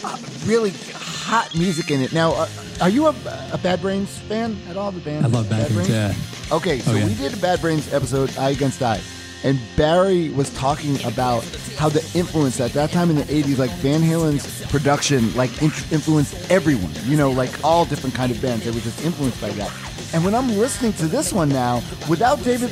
uh, 0.02 0.18
really 0.44 0.70
hot 0.94 1.54
music 1.54 1.92
in 1.92 2.00
it. 2.00 2.12
Now, 2.12 2.32
uh, 2.32 2.48
are 2.80 2.88
you 2.88 3.06
a, 3.06 3.14
a 3.52 3.58
Bad 3.62 3.80
Brains 3.80 4.18
fan 4.26 4.56
at 4.68 4.76
all? 4.76 4.90
The 4.90 4.98
band, 4.98 5.24
I 5.24 5.28
love 5.28 5.48
Bad 5.48 5.70
Brains, 5.72 5.88
yeah. 5.88 6.12
Okay, 6.50 6.80
so 6.80 6.90
Oh, 6.90 6.94
yeah. 6.96 7.06
we 7.06 7.14
did 7.14 7.34
a 7.34 7.36
Bad 7.36 7.60
Brains 7.60 7.92
episode, 7.94 8.36
I 8.36 8.50
Against 8.50 8.82
I, 8.82 9.00
and 9.44 9.58
Barry 9.76 10.30
was 10.30 10.50
talking 10.54 11.02
about 11.04 11.44
how 11.78 11.88
the 11.88 12.00
influence 12.14 12.60
at 12.60 12.72
that 12.72 12.90
time 12.90 13.10
in 13.10 13.16
the 13.16 13.24
'80s, 13.24 13.58
like 13.58 13.70
Van 13.82 14.00
Halen's 14.02 14.66
production, 14.66 15.32
like 15.34 15.50
in- 15.62 15.70
influenced 15.92 16.50
everyone. 16.50 16.92
You 17.04 17.16
know, 17.16 17.30
like 17.30 17.64
all 17.64 17.84
different 17.84 18.14
kind 18.14 18.32
of 18.32 18.40
bands. 18.40 18.64
They 18.64 18.70
were 18.70 18.80
just 18.80 19.04
influenced 19.04 19.40
by 19.40 19.50
that. 19.50 19.72
And 20.14 20.24
when 20.24 20.34
I'm 20.34 20.48
listening 20.56 20.92
to 20.94 21.06
this 21.06 21.32
one 21.32 21.48
now, 21.48 21.82
without 22.08 22.42
David, 22.44 22.70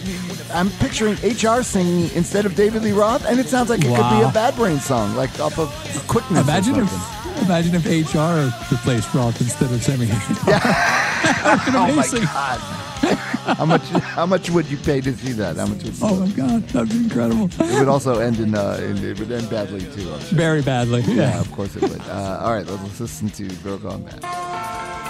I'm 0.52 0.70
picturing 0.78 1.14
HR 1.22 1.62
singing 1.62 2.10
instead 2.14 2.46
of 2.46 2.54
David 2.54 2.82
Lee 2.82 2.92
Roth, 2.92 3.26
and 3.26 3.38
it 3.40 3.48
sounds 3.48 3.70
like 3.70 3.80
it 3.80 3.88
could 3.88 4.10
be 4.18 4.22
a 4.22 4.30
Bad 4.32 4.54
Brain 4.56 4.78
song, 4.78 5.14
like 5.16 5.38
off 5.40 5.58
of 5.58 5.68
Quickness. 6.06 6.42
Imagine 6.42 6.76
if 6.76 7.42
imagine 7.42 7.74
if 7.74 7.84
HR 7.86 8.50
replaced 8.72 9.12
Roth 9.14 9.40
instead 9.40 9.70
of 9.72 9.82
Sammy. 9.82 10.06
Fucking 10.06 11.74
Oh 11.74 11.94
my 11.94 12.08
god! 12.08 12.83
how 13.58 13.64
much? 13.66 13.82
How 13.88 14.26
much 14.26 14.50
would 14.50 14.66
you 14.66 14.76
pay 14.76 15.00
to 15.00 15.12
see 15.12 15.32
that? 15.32 15.56
How 15.56 15.66
much 15.66 15.82
would 15.84 15.94
you? 15.96 16.06
Oh 16.06 16.16
my 16.20 16.28
god, 16.32 16.62
that'd 16.68 16.88
be 16.88 16.96
incredible. 16.96 17.48
It 17.60 17.78
would 17.78 17.88
also 17.88 18.18
end 18.20 18.38
in, 18.40 18.54
uh, 18.54 18.78
in 18.82 18.98
it 19.04 19.18
would 19.18 19.30
end 19.30 19.48
badly 19.50 19.80
too. 19.80 20.02
Sure. 20.02 20.18
Very 20.32 20.62
badly. 20.62 21.02
Yeah, 21.02 21.14
Yeah. 21.14 21.40
of 21.40 21.50
course 21.52 21.76
it 21.76 21.82
would. 21.82 22.00
Uh, 22.02 22.40
all 22.42 22.52
right, 22.52 22.66
let's 22.66 23.00
listen 23.00 23.28
to 23.30 23.48
Girl 23.62 23.78
Gone 23.78 24.02
Bad. 24.04 25.03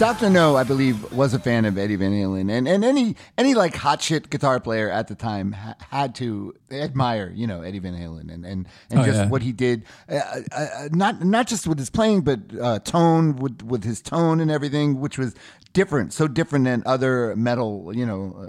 Uh, 0.00 0.06
Doctor 0.06 0.30
Know, 0.30 0.56
I 0.56 0.64
believe, 0.64 1.12
was 1.12 1.34
a 1.34 1.38
fan 1.38 1.64
of 1.66 1.76
Eddie 1.76 1.96
Van 1.96 2.10
Halen, 2.12 2.50
and 2.50 2.66
and 2.66 2.84
any 2.84 3.16
any 3.36 3.54
like 3.54 3.74
hot 3.76 4.00
shit 4.00 4.30
guitar 4.30 4.58
player 4.58 4.90
at 4.90 5.08
the 5.08 5.14
time 5.14 5.52
ha- 5.52 5.74
had 5.90 6.14
to 6.16 6.54
admire, 6.70 7.30
you 7.34 7.46
know, 7.46 7.60
Eddie 7.60 7.80
Van 7.80 7.94
Halen 7.94 8.32
and 8.32 8.46
and, 8.46 8.66
and 8.90 9.00
Oh, 9.00 9.04
just 9.04 9.16
yeah. 9.18 9.28
what 9.28 9.42
he 9.42 9.52
did, 9.52 9.84
uh, 10.08 10.20
uh, 10.52 10.88
not 10.92 11.22
not 11.24 11.46
just 11.46 11.66
with 11.66 11.78
his 11.78 11.90
playing, 11.90 12.22
but 12.22 12.40
uh, 12.60 12.78
tone 12.80 13.36
with 13.36 13.62
with 13.62 13.84
his 13.84 14.00
tone 14.00 14.40
and 14.40 14.50
everything, 14.50 15.00
which 15.00 15.18
was 15.18 15.34
different, 15.74 16.12
so 16.14 16.26
different 16.26 16.64
than 16.64 16.82
other 16.86 17.36
metal, 17.36 17.92
you 17.94 18.06
know, 18.06 18.34
uh, 18.38 18.42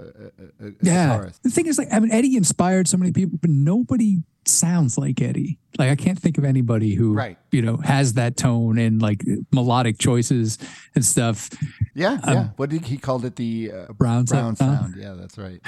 uh, 0.64 0.66
uh, 0.66 0.70
Yeah. 0.82 1.18
guitarists. 1.18 1.40
The 1.42 1.50
thing 1.50 1.66
is, 1.66 1.78
like, 1.78 1.88
I 1.92 2.00
mean, 2.00 2.10
Eddie 2.12 2.36
inspired 2.36 2.88
so 2.88 2.96
many 2.96 3.12
people, 3.12 3.38
but 3.40 3.50
nobody 3.50 4.22
sounds 4.48 4.98
like 4.98 5.20
Eddie. 5.20 5.58
Like, 5.78 5.90
I 5.90 5.96
can't 5.96 6.18
think 6.18 6.36
of 6.38 6.44
anybody 6.44 6.94
who, 6.94 7.14
Right. 7.14 7.38
you 7.50 7.62
know, 7.62 7.76
has 7.78 8.14
that 8.14 8.36
tone 8.36 8.78
and 8.78 9.00
like 9.00 9.22
melodic 9.52 9.98
choices 9.98 10.58
and 10.94 11.04
stuff. 11.04 11.48
Yeah, 11.94 12.18
yeah. 12.26 12.48
What 12.56 12.70
did 12.70 12.84
he 12.86 12.96
called 12.98 13.24
it? 13.24 13.36
The 13.36 13.70
uh, 13.72 13.78
Um, 13.88 13.94
Brown 13.96 14.24
brown 14.24 14.56
sound. 14.56 14.58
sound. 14.58 14.94
Yeah, 14.98 15.14
that's 15.14 15.38
right. 15.38 15.60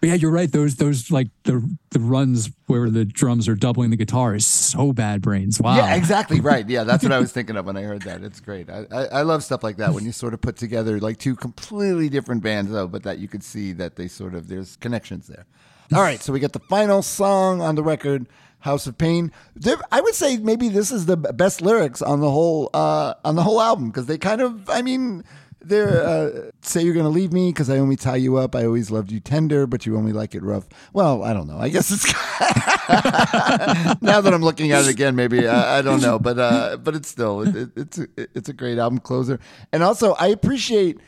But 0.00 0.08
yeah, 0.08 0.14
you're 0.16 0.30
right. 0.32 0.52
Those, 0.52 0.76
those 0.76 1.10
like 1.10 1.28
the 1.44 1.66
the 1.88 1.98
runs 1.98 2.50
where 2.66 2.90
the 2.90 3.06
drums 3.06 3.48
are 3.48 3.54
doubling 3.54 3.88
the 3.88 3.96
guitar 3.96 4.34
is 4.34 4.46
so 4.46 4.92
bad 4.92 5.22
brains. 5.22 5.58
Wow. 5.58 5.76
Yeah, 5.78 5.94
exactly 5.94 6.40
right. 6.52 6.68
Yeah, 6.68 6.84
that's 6.84 7.02
what 7.02 7.10
I 7.10 7.18
was 7.18 7.32
thinking 7.32 7.56
of 7.56 7.64
when 7.64 7.78
I 7.78 7.82
heard 7.84 8.02
that. 8.02 8.22
It's 8.22 8.38
great. 8.38 8.68
I, 8.68 8.84
I, 8.92 9.04
I 9.06 9.22
love 9.22 9.42
stuff 9.42 9.62
like 9.64 9.78
that 9.78 9.94
when 9.94 10.04
you 10.04 10.12
sort 10.12 10.34
of 10.34 10.42
put 10.42 10.56
together 10.58 11.00
like 11.00 11.16
two 11.16 11.34
completely 11.34 12.10
different 12.10 12.42
bands, 12.42 12.70
though, 12.70 12.86
but 12.86 13.02
that 13.04 13.18
you 13.18 13.28
could 13.28 13.42
see 13.42 13.72
that 13.72 13.96
they 13.96 14.06
sort 14.06 14.34
of 14.34 14.46
there's 14.48 14.76
connections 14.76 15.26
there. 15.26 15.46
All 15.92 16.00
right, 16.00 16.22
so 16.22 16.32
we 16.32 16.40
get 16.40 16.52
the 16.52 16.60
final 16.60 17.02
song 17.02 17.60
on 17.60 17.74
the 17.74 17.82
record, 17.82 18.26
"House 18.60 18.86
of 18.86 18.96
Pain." 18.96 19.30
There, 19.54 19.76
I 19.92 20.00
would 20.00 20.14
say 20.14 20.38
maybe 20.38 20.68
this 20.68 20.90
is 20.90 21.06
the 21.06 21.16
best 21.16 21.60
lyrics 21.60 22.00
on 22.00 22.20
the 22.20 22.30
whole 22.30 22.70
uh, 22.72 23.14
on 23.24 23.36
the 23.36 23.42
whole 23.42 23.60
album 23.60 23.88
because 23.88 24.06
they 24.06 24.18
kind 24.18 24.40
of, 24.40 24.68
I 24.70 24.82
mean. 24.82 25.24
They're 25.66 26.06
uh, 26.06 26.50
say 26.60 26.82
you're 26.82 26.92
gonna 26.92 27.08
leave 27.08 27.32
me 27.32 27.48
because 27.48 27.70
I 27.70 27.78
only 27.78 27.96
tie 27.96 28.16
you 28.16 28.36
up. 28.36 28.54
I 28.54 28.66
always 28.66 28.90
loved 28.90 29.10
you 29.10 29.18
tender, 29.18 29.66
but 29.66 29.86
you 29.86 29.96
only 29.96 30.12
like 30.12 30.34
it 30.34 30.42
rough. 30.42 30.68
Well, 30.92 31.22
I 31.22 31.32
don't 31.32 31.46
know. 31.46 31.56
I 31.56 31.70
guess 31.70 31.90
it's 31.90 32.04
now 34.02 34.20
that 34.20 34.30
I'm 34.34 34.42
looking 34.42 34.72
at 34.72 34.84
it 34.84 34.90
again, 34.90 35.16
maybe 35.16 35.48
I, 35.48 35.78
I 35.78 35.80
don't 35.80 36.02
know, 36.02 36.18
but 36.18 36.38
uh, 36.38 36.76
but 36.76 36.94
it's 36.94 37.08
still 37.08 37.40
it, 37.40 37.56
it, 37.56 37.70
it's 37.76 37.98
it's 38.16 38.48
a 38.50 38.52
great 38.52 38.76
album 38.76 38.98
closer, 38.98 39.40
and 39.72 39.82
also 39.82 40.12
I 40.18 40.26
appreciate 40.26 41.00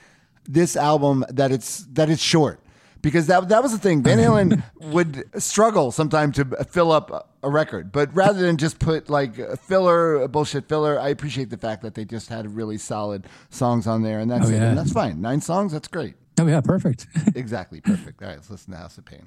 this 0.49 0.75
album 0.75 1.27
that 1.29 1.53
it's 1.53 1.85
that 1.93 2.09
it's 2.09 2.23
short 2.23 2.59
because 3.07 3.29
that 3.29 3.49
that 3.51 3.63
was 3.63 3.71
the 3.71 3.79
thing. 3.79 4.03
Van 4.03 4.19
Halen 4.27 4.61
would 4.93 5.23
struggle 5.41 5.93
sometimes 5.93 6.35
to 6.37 6.45
fill 6.69 6.91
up 6.91 7.31
a 7.45 7.49
record, 7.49 7.93
but 7.93 8.13
rather 8.13 8.41
than 8.41 8.57
just 8.57 8.81
put 8.81 9.09
like 9.09 9.39
a 9.39 9.57
filler 9.57 10.17
a 10.23 10.27
bullshit 10.29 10.69
filler, 10.69 10.99
I 10.99 11.11
appreciate 11.11 11.49
the 11.51 11.57
fact 11.57 11.83
that 11.83 11.95
they 11.95 12.05
just 12.05 12.29
had 12.29 12.57
really 12.57 12.79
solid 12.79 13.29
songs 13.49 13.87
on 13.87 14.03
there, 14.03 14.19
and 14.19 14.29
that's 14.29 14.49
Oh, 14.49 14.53
it. 14.53 14.61
And 14.61 14.77
that's 14.77 14.91
fine. 14.93 15.21
Nine 15.21 15.41
songs, 15.41 15.71
that's 15.71 15.87
great. 15.87 16.15
Oh 16.41 16.47
yeah, 16.49 16.61
perfect. 16.61 17.07
Exactly 17.37 17.81
perfect. 17.81 18.21
All 18.23 18.29
right, 18.29 18.39
let's 18.39 18.51
listen 18.51 18.73
to 18.73 18.79
House 18.79 18.99
of 18.99 19.05
Pain. 19.05 19.27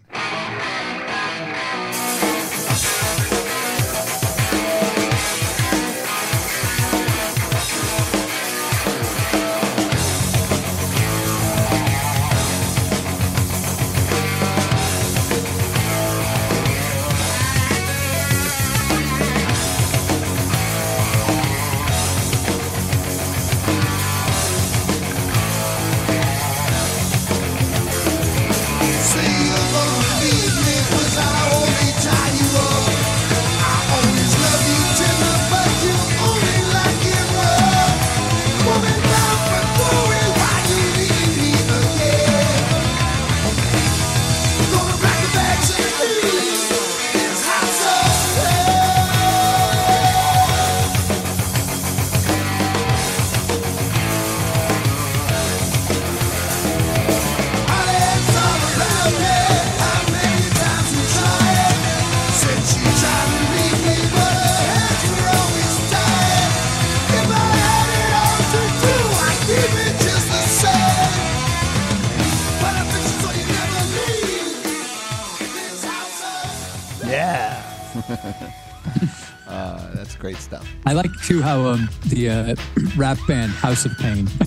Too 81.30 81.43
how 81.43 81.61
um, 81.67 81.88
the 82.07 82.27
uh, 82.27 82.55
rap 82.97 83.19
band 83.27 83.51
House 83.51 83.86
of 83.86 83.95
Pain. 83.99 84.27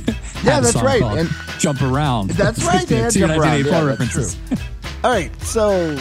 Yeah, 0.42 0.58
that's 0.58 0.82
right, 0.82 1.00
and- 1.00 1.28
Jump 1.60 1.80
around. 1.80 2.30
That's 2.30 2.64
right. 2.66 2.84
They 2.84 2.96
had 2.96 3.12
Jump 3.12 3.36
Around. 3.36 3.64
Yeah, 3.64 3.70
that's 3.70 3.84
references. 3.84 4.36
All 5.04 5.12
right, 5.12 5.30
so, 5.42 5.94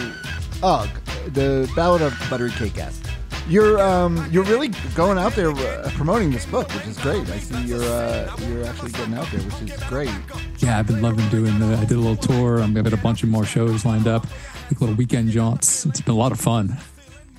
Aug, 0.64 0.90
the 1.36 1.72
Ballad 1.76 2.02
of 2.02 2.18
Buttery 2.28 2.50
Cake 2.50 2.80
Ass. 2.80 3.00
You're 3.48 3.80
um, 3.80 4.28
you're 4.32 4.44
really 4.46 4.70
going 4.96 5.20
out 5.20 5.34
there 5.34 5.52
uh, 5.52 5.92
promoting 5.94 6.32
this 6.32 6.48
book, 6.48 6.74
which 6.74 6.88
is 6.88 6.98
great. 6.98 7.30
I 7.30 7.38
see 7.38 7.62
you're 7.66 7.84
uh, 7.84 8.36
you're 8.48 8.66
actually 8.66 8.94
getting 8.94 9.14
out 9.14 9.30
there, 9.30 9.42
which 9.42 9.72
is 9.72 9.84
great. 9.84 10.10
Yeah, 10.58 10.80
I've 10.80 10.88
been 10.88 11.04
loving 11.04 11.30
doing 11.30 11.60
the. 11.60 11.78
I 11.78 11.86
did 11.86 11.98
a 11.98 12.02
little 12.02 12.16
tour. 12.16 12.64
I'm 12.64 12.74
got 12.74 12.92
a 12.92 12.98
bunch 12.98 13.22
of 13.22 13.30
more 13.30 13.46
shows 13.46 13.86
lined 13.86 14.08
up, 14.08 14.26
like 14.72 14.82
little 14.82 14.96
weekend 14.96 15.30
jaunts. 15.30 15.86
It's 15.86 16.02
been 16.02 16.16
a 16.16 16.18
lot 16.18 16.32
of 16.32 16.40
fun. 16.40 16.78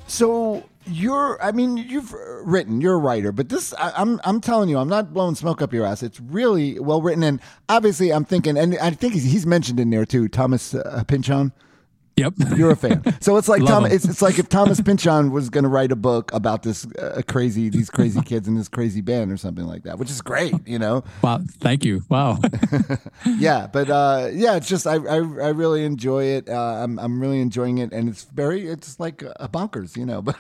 So 0.07 0.62
you're, 0.87 1.43
I 1.43 1.53
mean, 1.53 1.76
you've 1.76 2.12
written, 2.45 2.80
you're 2.80 2.95
a 2.95 2.99
writer, 2.99 3.33
but 3.33 3.49
this, 3.49 3.72
I, 3.74 3.93
I'm, 3.97 4.20
I'm 4.24 4.41
telling 4.41 4.68
you, 4.68 4.78
I'm 4.78 4.89
not 4.89 5.12
blowing 5.12 5.35
smoke 5.35 5.62
up 5.62 5.72
your 5.72 5.87
ass. 5.87 6.03
It's 6.03 6.20
really 6.20 6.78
well 6.78 7.03
written, 7.03 7.22
and 7.22 7.41
obviously, 7.68 8.12
I'm 8.12 8.24
thinking, 8.24 8.57
and 8.57 8.76
I 8.78 8.91
think 8.91 9.14
he's, 9.14 9.24
he's 9.24 9.47
mentioned 9.47 9.80
in 9.80 9.91
there 9.91 10.05
too, 10.07 10.28
Thomas 10.28 10.74
uh, 10.74 11.05
Pynchon. 11.07 11.53
Yep. 12.17 12.35
You're 12.57 12.73
a 12.73 12.77
fan, 12.77 13.03
so 13.23 13.37
it's 13.39 13.49
like 13.49 13.65
Tom. 13.65 13.87
It's, 13.87 14.05
it's 14.05 14.21
like 14.21 14.39
if 14.39 14.49
Thomas 14.49 14.81
Pynchon 14.81 15.33
was 15.33 15.49
going 15.49 15.65
to 15.65 15.71
write 15.71 15.93
a 15.93 15.97
book 15.97 16.31
about 16.35 16.63
this 16.63 16.87
uh, 16.97 17.23
crazy, 17.27 17.71
these 17.71 17.89
crazy 17.89 18.21
kids 18.25 18.47
in 18.47 18.55
this 18.55 18.69
crazy 18.69 19.01
band 19.01 19.33
or 19.33 19.39
something 19.39 19.67
like 19.67 19.85
that, 19.85 19.99
which 19.99 20.11
is 20.11 20.21
great, 20.21 20.55
you 20.67 20.79
know. 20.79 21.05
wow. 21.23 21.41
Thank 21.61 21.85
you. 21.85 22.03
Wow. 22.09 22.39
Yeah, 23.39 23.67
but 23.67 23.89
uh, 23.89 24.29
yeah, 24.33 24.57
it's 24.57 24.69
just 24.69 24.87
I, 24.87 24.95
I, 24.95 25.17
I 25.17 25.49
really 25.51 25.85
enjoy 25.85 26.25
it. 26.25 26.49
Uh, 26.49 26.83
I'm 26.83 26.99
I'm 26.99 27.21
really 27.21 27.41
enjoying 27.41 27.79
it, 27.79 27.93
and 27.93 28.09
it's 28.09 28.25
very 28.25 28.67
it's 28.67 29.01
like 29.01 29.23
a 29.23 29.49
bonkers, 29.49 29.97
you 29.97 30.05
know, 30.05 30.23
but 30.23 30.37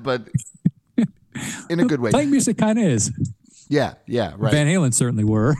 but 0.00 0.28
in 1.68 1.80
a 1.80 1.84
good 1.84 2.00
way. 2.00 2.10
Playing 2.10 2.30
music 2.30 2.58
kind 2.58 2.78
of 2.78 2.84
is. 2.84 3.10
Yeah, 3.68 3.94
yeah, 4.06 4.34
right. 4.36 4.52
Van 4.52 4.66
Halen 4.66 4.94
certainly 4.94 5.24
were. 5.24 5.54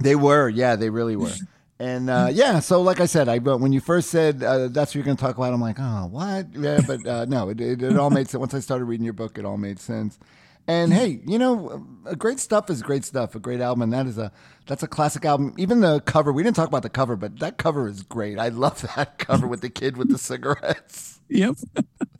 They 0.00 0.14
were, 0.14 0.48
yeah, 0.48 0.76
they 0.76 0.90
really 0.90 1.16
were. 1.16 1.32
And 1.78 2.08
uh, 2.08 2.28
yeah, 2.32 2.60
so 2.60 2.80
like 2.82 3.00
I 3.00 3.06
said, 3.06 3.28
I 3.28 3.40
but 3.40 3.58
when 3.58 3.72
you 3.72 3.80
first 3.80 4.10
said 4.10 4.42
uh, 4.42 4.68
that's 4.68 4.90
what 4.90 4.94
you're 4.94 5.04
going 5.04 5.16
to 5.16 5.20
talk 5.20 5.36
about, 5.36 5.52
I'm 5.52 5.60
like, 5.60 5.78
oh, 5.80 6.08
what? 6.10 6.54
Yeah, 6.54 6.80
but 6.86 7.06
uh, 7.06 7.24
no, 7.24 7.48
it, 7.48 7.60
it, 7.60 7.82
it 7.82 7.98
all 7.98 8.10
made 8.10 8.28
sense. 8.28 8.38
Once 8.38 8.54
I 8.54 8.60
started 8.60 8.84
reading 8.84 9.04
your 9.04 9.12
book, 9.12 9.38
it 9.38 9.44
all 9.44 9.56
made 9.56 9.80
sense. 9.80 10.18
And 10.66 10.94
hey, 10.94 11.20
you 11.26 11.38
know, 11.38 11.84
uh, 12.06 12.14
great 12.14 12.40
stuff 12.40 12.70
is 12.70 12.80
great 12.80 13.04
stuff. 13.04 13.34
A 13.34 13.38
great 13.38 13.60
album, 13.60 13.82
and 13.82 13.92
that 13.92 14.06
is 14.06 14.16
a 14.16 14.32
that's 14.66 14.82
a 14.82 14.86
classic 14.86 15.24
album. 15.24 15.52
Even 15.58 15.80
the 15.80 16.00
cover, 16.00 16.32
we 16.32 16.42
didn't 16.42 16.56
talk 16.56 16.68
about 16.68 16.82
the 16.82 16.88
cover, 16.88 17.16
but 17.16 17.38
that 17.40 17.58
cover 17.58 17.86
is 17.88 18.02
great. 18.02 18.38
I 18.38 18.48
love 18.48 18.80
that 18.96 19.18
cover 19.18 19.46
with 19.46 19.60
the 19.60 19.68
kid 19.68 19.96
with 19.96 20.10
the 20.10 20.18
cigarettes. 20.18 21.20
yep. 21.28 21.56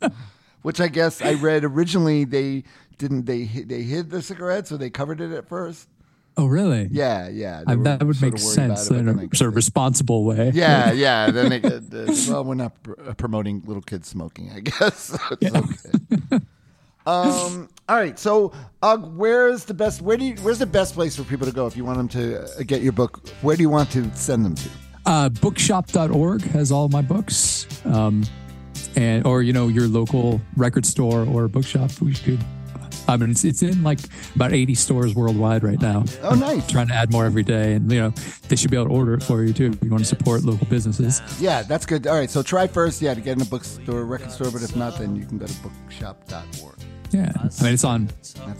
Which 0.61 0.81
I 0.81 0.89
guess 0.89 1.21
I 1.21 1.33
read 1.35 1.63
originally 1.63 2.23
they 2.23 2.63
didn't 2.97 3.25
they 3.25 3.45
they 3.45 3.83
hid 3.83 4.09
the 4.09 4.21
cigarettes 4.21 4.71
or 4.71 4.77
they 4.77 4.89
covered 4.89 5.21
it 5.21 5.31
at 5.31 5.47
first. 5.47 5.87
Oh, 6.37 6.47
really? 6.47 6.89
Yeah, 6.91 7.29
yeah. 7.29 7.63
I, 7.65 7.75
that 7.75 8.03
would 8.03 8.21
make 8.21 8.33
of 8.35 8.43
worried 8.43 8.57
about 8.57 8.79
sense 8.79 8.91
it, 8.91 8.97
in 8.97 9.07
a 9.07 9.35
sort 9.35 9.49
of 9.49 9.55
responsible 9.55 10.25
way. 10.25 10.51
Yeah, 10.53 10.91
yeah. 10.93 11.31
Then 11.31 11.49
they, 11.49 11.61
uh, 11.61 11.79
well, 12.29 12.43
we're 12.43 12.55
not 12.55 12.81
pr- 12.83 12.93
uh, 13.07 13.13
promoting 13.13 13.63
little 13.65 13.81
kids 13.81 14.09
smoking, 14.09 14.51
I 14.51 14.59
guess. 14.61 14.95
So 14.97 15.17
it's 15.39 15.55
okay. 15.55 16.45
um. 17.05 17.69
All 17.87 17.95
right. 17.95 18.17
So, 18.17 18.51
uh, 18.81 18.97
where's 18.97 19.65
the 19.65 19.73
best? 19.73 20.01
Where 20.01 20.17
do 20.17 20.25
you? 20.25 20.35
Where's 20.41 20.59
the 20.59 20.65
best 20.65 20.93
place 20.93 21.15
for 21.15 21.23
people 21.23 21.45
to 21.47 21.53
go 21.53 21.67
if 21.67 21.77
you 21.77 21.85
want 21.85 21.97
them 21.97 22.07
to 22.09 22.41
uh, 22.41 22.63
get 22.63 22.81
your 22.81 22.93
book? 22.93 23.27
Where 23.41 23.55
do 23.55 23.61
you 23.61 23.69
want 23.69 23.91
to 23.91 24.13
send 24.15 24.43
them 24.43 24.55
to? 24.55 24.69
Uh, 25.05 25.29
bookshop.org 25.29 26.41
has 26.41 26.71
all 26.71 26.89
my 26.89 27.01
books. 27.01 27.67
Um, 27.85 28.25
and 28.95 29.25
or 29.25 29.41
you 29.41 29.53
know 29.53 29.67
your 29.67 29.87
local 29.87 30.41
record 30.57 30.85
store 30.85 31.25
or 31.25 31.47
bookshop. 31.47 31.91
We 32.01 32.13
could 32.13 32.43
I 33.07 33.17
mean, 33.17 33.31
it's, 33.31 33.43
it's 33.43 33.61
in 33.61 33.83
like 33.83 33.99
about 34.35 34.53
80 34.53 34.75
stores 34.75 35.15
worldwide 35.15 35.63
right 35.63 35.79
now. 35.79 36.05
Oh, 36.23 36.35
nice. 36.35 36.65
Trying 36.67 36.87
to 36.87 36.93
add 36.93 37.11
more 37.11 37.25
every 37.25 37.43
day. 37.43 37.73
And, 37.73 37.91
you 37.91 37.99
know, 37.99 38.09
they 38.47 38.55
should 38.55 38.71
be 38.71 38.77
able 38.77 38.87
to 38.87 38.93
order 38.93 39.13
it 39.13 39.23
for 39.23 39.43
you 39.43 39.53
too 39.53 39.71
if 39.73 39.83
you 39.83 39.89
want 39.89 40.03
to 40.03 40.07
support 40.07 40.43
local 40.43 40.67
businesses. 40.67 41.21
Yeah, 41.39 41.61
that's 41.63 41.85
good. 41.85 42.07
All 42.07 42.15
right, 42.15 42.29
so 42.29 42.41
try 42.41 42.67
first, 42.67 43.01
yeah, 43.01 43.13
to 43.13 43.21
get 43.21 43.37
in 43.37 43.41
a 43.41 43.45
bookstore, 43.45 44.05
record 44.05 44.31
store, 44.31 44.51
but 44.51 44.63
if 44.63 44.75
not, 44.75 44.97
then 44.97 45.15
you 45.15 45.25
can 45.25 45.37
go 45.37 45.45
to 45.45 45.53
bookshop.org. 45.61 46.75
Yeah. 47.11 47.31
I 47.35 47.63
mean, 47.63 47.73
it's 47.73 47.83
on 47.83 48.09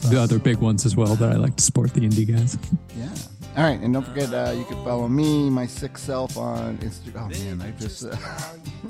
the 0.09 0.19
other 0.19 0.39
big 0.39 0.57
ones 0.57 0.85
as 0.85 0.95
well 0.95 1.15
that 1.15 1.31
I 1.31 1.35
like 1.35 1.55
to 1.57 1.63
support 1.63 1.93
the 1.93 2.01
indie 2.01 2.27
guys. 2.27 2.57
Yeah. 2.97 3.09
All 3.57 3.63
right, 3.63 3.79
and 3.79 3.93
don't 3.93 4.05
forget 4.05 4.33
uh, 4.33 4.51
you 4.51 4.65
can 4.65 4.83
follow 4.83 5.07
me, 5.07 5.49
my 5.49 5.65
sick 5.65 5.97
self 5.97 6.37
on 6.37 6.77
Instagram. 6.79 7.33
Oh 7.33 7.55
man, 7.55 7.61
I 7.61 7.71
just 7.79 8.03
uh, 8.05 8.15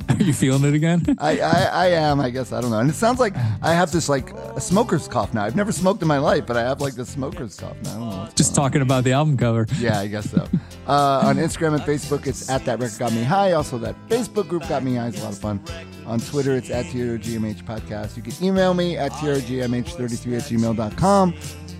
Are 0.09 0.23
you 0.23 0.33
feeling 0.33 0.63
it 0.63 0.73
again? 0.73 1.03
I, 1.19 1.39
I 1.39 1.69
I 1.71 1.85
am. 1.87 2.19
I 2.19 2.31
guess 2.31 2.51
I 2.51 2.61
don't 2.61 2.71
know. 2.71 2.79
And 2.79 2.89
it 2.89 2.95
sounds 2.95 3.19
like 3.19 3.35
I 3.61 3.73
have 3.73 3.91
this 3.91 4.09
like 4.09 4.31
a 4.33 4.59
smoker's 4.61 5.07
cough 5.07 5.33
now. 5.35 5.43
I've 5.43 5.55
never 5.55 5.71
smoked 5.71 6.01
in 6.01 6.07
my 6.07 6.17
life, 6.17 6.47
but 6.47 6.57
I 6.57 6.61
have 6.61 6.81
like 6.81 6.95
this 6.95 7.09
smoker's 7.09 7.55
cough 7.59 7.77
now. 7.83 7.91
I 7.91 7.93
don't 7.99 8.09
know. 8.09 8.29
Just 8.35 8.55
talking 8.55 8.81
about 8.81 9.03
the 9.03 9.11
album 9.11 9.37
cover. 9.37 9.67
Yeah, 9.77 9.99
I 9.99 10.07
guess 10.07 10.29
so. 10.31 10.47
Uh, 10.87 11.19
on 11.23 11.37
Instagram 11.37 11.73
and 11.73 11.81
Facebook, 11.81 12.27
it's 12.27 12.47
at 12.47 12.63
that 12.65 12.79
record 12.79 12.99
got 12.99 13.11
me 13.11 13.23
high. 13.23 13.53
Also, 13.53 13.79
that 13.79 13.95
Facebook 14.07 14.47
group 14.47 14.69
got 14.69 14.83
me 14.83 14.93
high. 14.93 15.07
It's 15.07 15.19
a 15.19 15.23
lot 15.23 15.33
of 15.33 15.39
fun. 15.39 15.59
On 16.05 16.19
Twitter, 16.19 16.55
it's 16.55 16.69
at 16.69 16.85
TRGMH 16.85 17.63
podcast. 17.63 18.15
You 18.15 18.21
can 18.21 18.33
email 18.43 18.75
me 18.75 18.95
at 18.95 19.11
TRGMH33 19.13 20.37
at 20.37 20.43
gmail.com. 20.43 21.33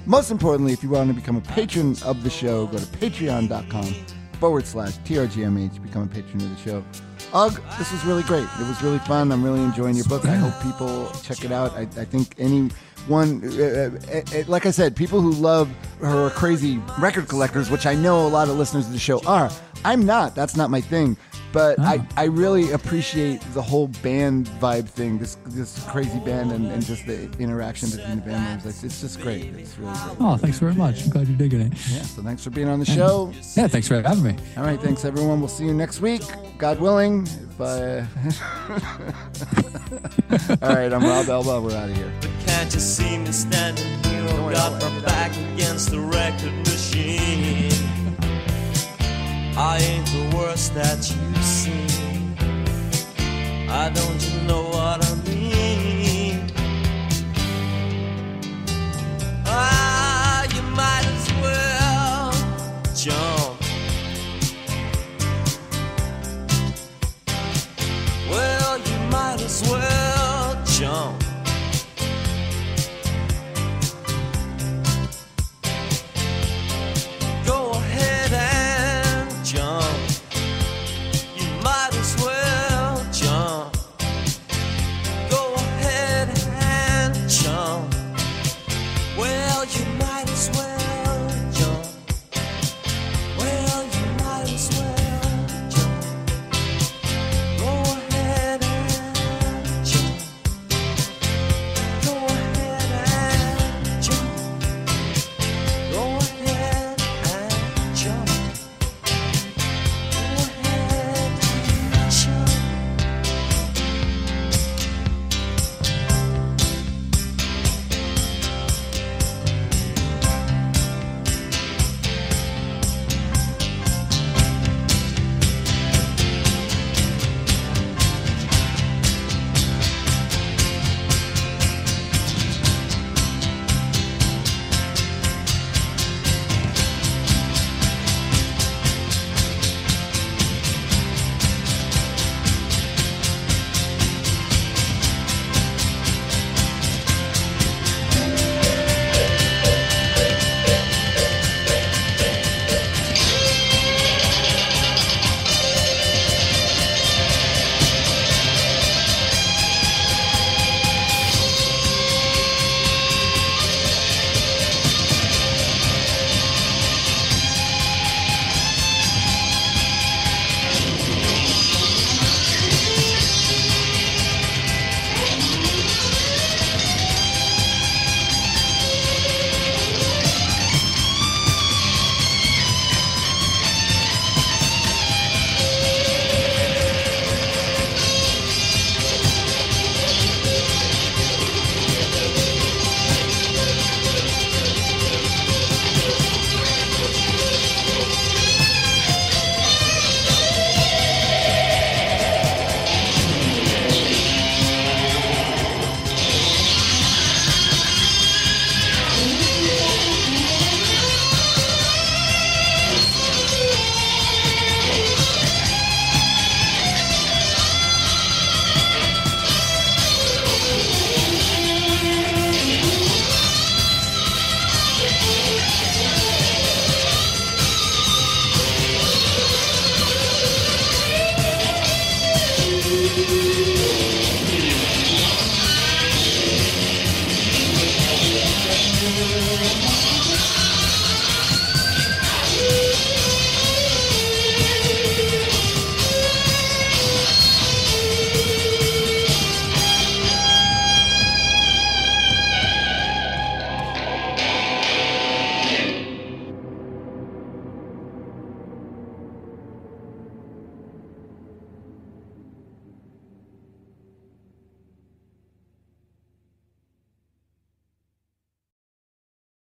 Most 0.06 0.30
importantly, 0.30 0.72
if 0.74 0.84
you 0.84 0.90
want 0.90 1.10
to 1.10 1.14
become 1.14 1.36
a 1.36 1.42
patron 1.42 1.96
of 2.04 2.24
the 2.24 2.30
show, 2.30 2.68
go 2.68 2.78
to 2.78 2.86
patreon.com 2.86 3.96
forward 4.40 4.66
slash 4.68 4.98
TRGMH. 5.00 5.82
Become 5.82 6.04
a 6.04 6.08
patron 6.08 6.42
of 6.42 6.50
the 6.50 6.62
show. 6.62 6.84
Aug, 7.32 7.78
this 7.78 7.92
was 7.92 8.06
really 8.06 8.24
great. 8.24 8.44
It 8.44 8.68
was 8.68 8.82
really 8.84 9.00
fun. 9.00 9.32
I'm 9.32 9.44
really 9.44 9.62
enjoying 9.62 9.96
your 9.96 10.06
book. 10.06 10.26
I 10.26 10.36
hope 10.36 10.62
people 10.62 11.12
check 11.24 11.44
it 11.44 11.52
out. 11.52 11.74
I, 11.74 11.82
I 11.82 12.06
think 12.06 12.36
anyone, 12.38 12.72
uh, 13.10 13.92
uh, 14.14 14.22
uh, 14.38 14.44
like 14.48 14.66
I 14.66 14.72
said, 14.72 14.96
people 14.96 15.22
who 15.22 15.32
love 15.32 15.70
her 16.02 16.30
crazy 16.30 16.80
record 17.00 17.28
collectors, 17.28 17.72
which 17.72 17.86
I 17.86 17.96
know 17.96 18.28
a 18.28 18.30
lot 18.30 18.48
of 18.48 18.58
listeners 18.58 18.86
of 18.86 18.94
the 18.94 19.00
show 19.00 19.22
are. 19.26 19.50
I'm 19.84 20.06
not. 20.06 20.36
That's 20.36 20.56
not 20.56 20.70
my 20.70 20.82
thing. 20.82 21.18
But 21.56 21.80
I, 21.80 22.00
oh. 22.00 22.08
I 22.18 22.26
really 22.26 22.72
appreciate 22.74 23.40
the 23.54 23.62
whole 23.62 23.88
band 24.04 24.48
vibe 24.60 24.90
thing, 24.90 25.18
this 25.18 25.38
this 25.46 25.82
crazy 25.88 26.20
band, 26.20 26.52
and, 26.52 26.70
and 26.70 26.86
just 26.86 27.06
the 27.06 27.32
interaction 27.40 27.90
between 27.92 28.18
the 28.18 28.24
band 28.24 28.44
members. 28.44 28.66
It's, 28.66 28.84
it's 28.84 29.00
just 29.00 29.22
great. 29.22 29.46
It's 29.56 29.78
really 29.78 29.94
great. 29.94 30.18
Oh, 30.20 30.36
thanks 30.36 30.60
very 30.60 30.76
much. 30.76 31.06
I'm 31.06 31.12
glad 31.12 31.30
you're 31.30 31.38
digging 31.38 31.62
it. 31.62 31.72
Yeah. 31.90 32.02
So 32.02 32.22
thanks 32.22 32.44
for 32.44 32.50
being 32.50 32.68
on 32.68 32.80
the 32.80 32.86
show. 32.86 33.32
Yeah, 33.56 33.70
thanks 33.70 33.88
for 33.88 34.02
having 34.02 34.24
me. 34.24 34.36
All 34.58 34.64
right. 34.64 34.82
Thanks 34.82 35.06
everyone. 35.06 35.40
We'll 35.40 35.48
see 35.48 35.64
you 35.64 35.74
next 35.74 36.02
week, 36.02 36.24
God 36.58 36.82
willing. 36.82 37.26
If 37.26 37.62
I... 37.62 38.00
All 40.62 40.76
right. 40.76 40.92
I'm 40.92 41.04
Rob 41.06 41.30
Elba. 41.30 41.62
We're 41.62 41.78
out 41.78 41.90
of 41.90 41.96
here. 41.96 42.12
But 42.20 42.32
can't 42.46 42.74
you 42.74 42.82
see 42.82 43.18
me 43.18 43.32
standing 43.32 43.86
here? 44.04 44.28
I've 44.30 44.52
got 44.52 44.82
my 44.82 45.00
back 45.06 45.32
against 45.54 45.90
the 45.90 46.02
record 46.02 46.54
machine. 46.68 47.72
I 49.58 49.78
ain't 49.78 50.06
the 50.08 50.36
worst 50.36 50.74
that 50.74 51.10
you've 51.10 51.25
see. 51.46 51.86
I 53.70 53.90
don't 53.94 54.48
know 54.48 54.64
what 54.70 55.06
I'm 55.06 55.25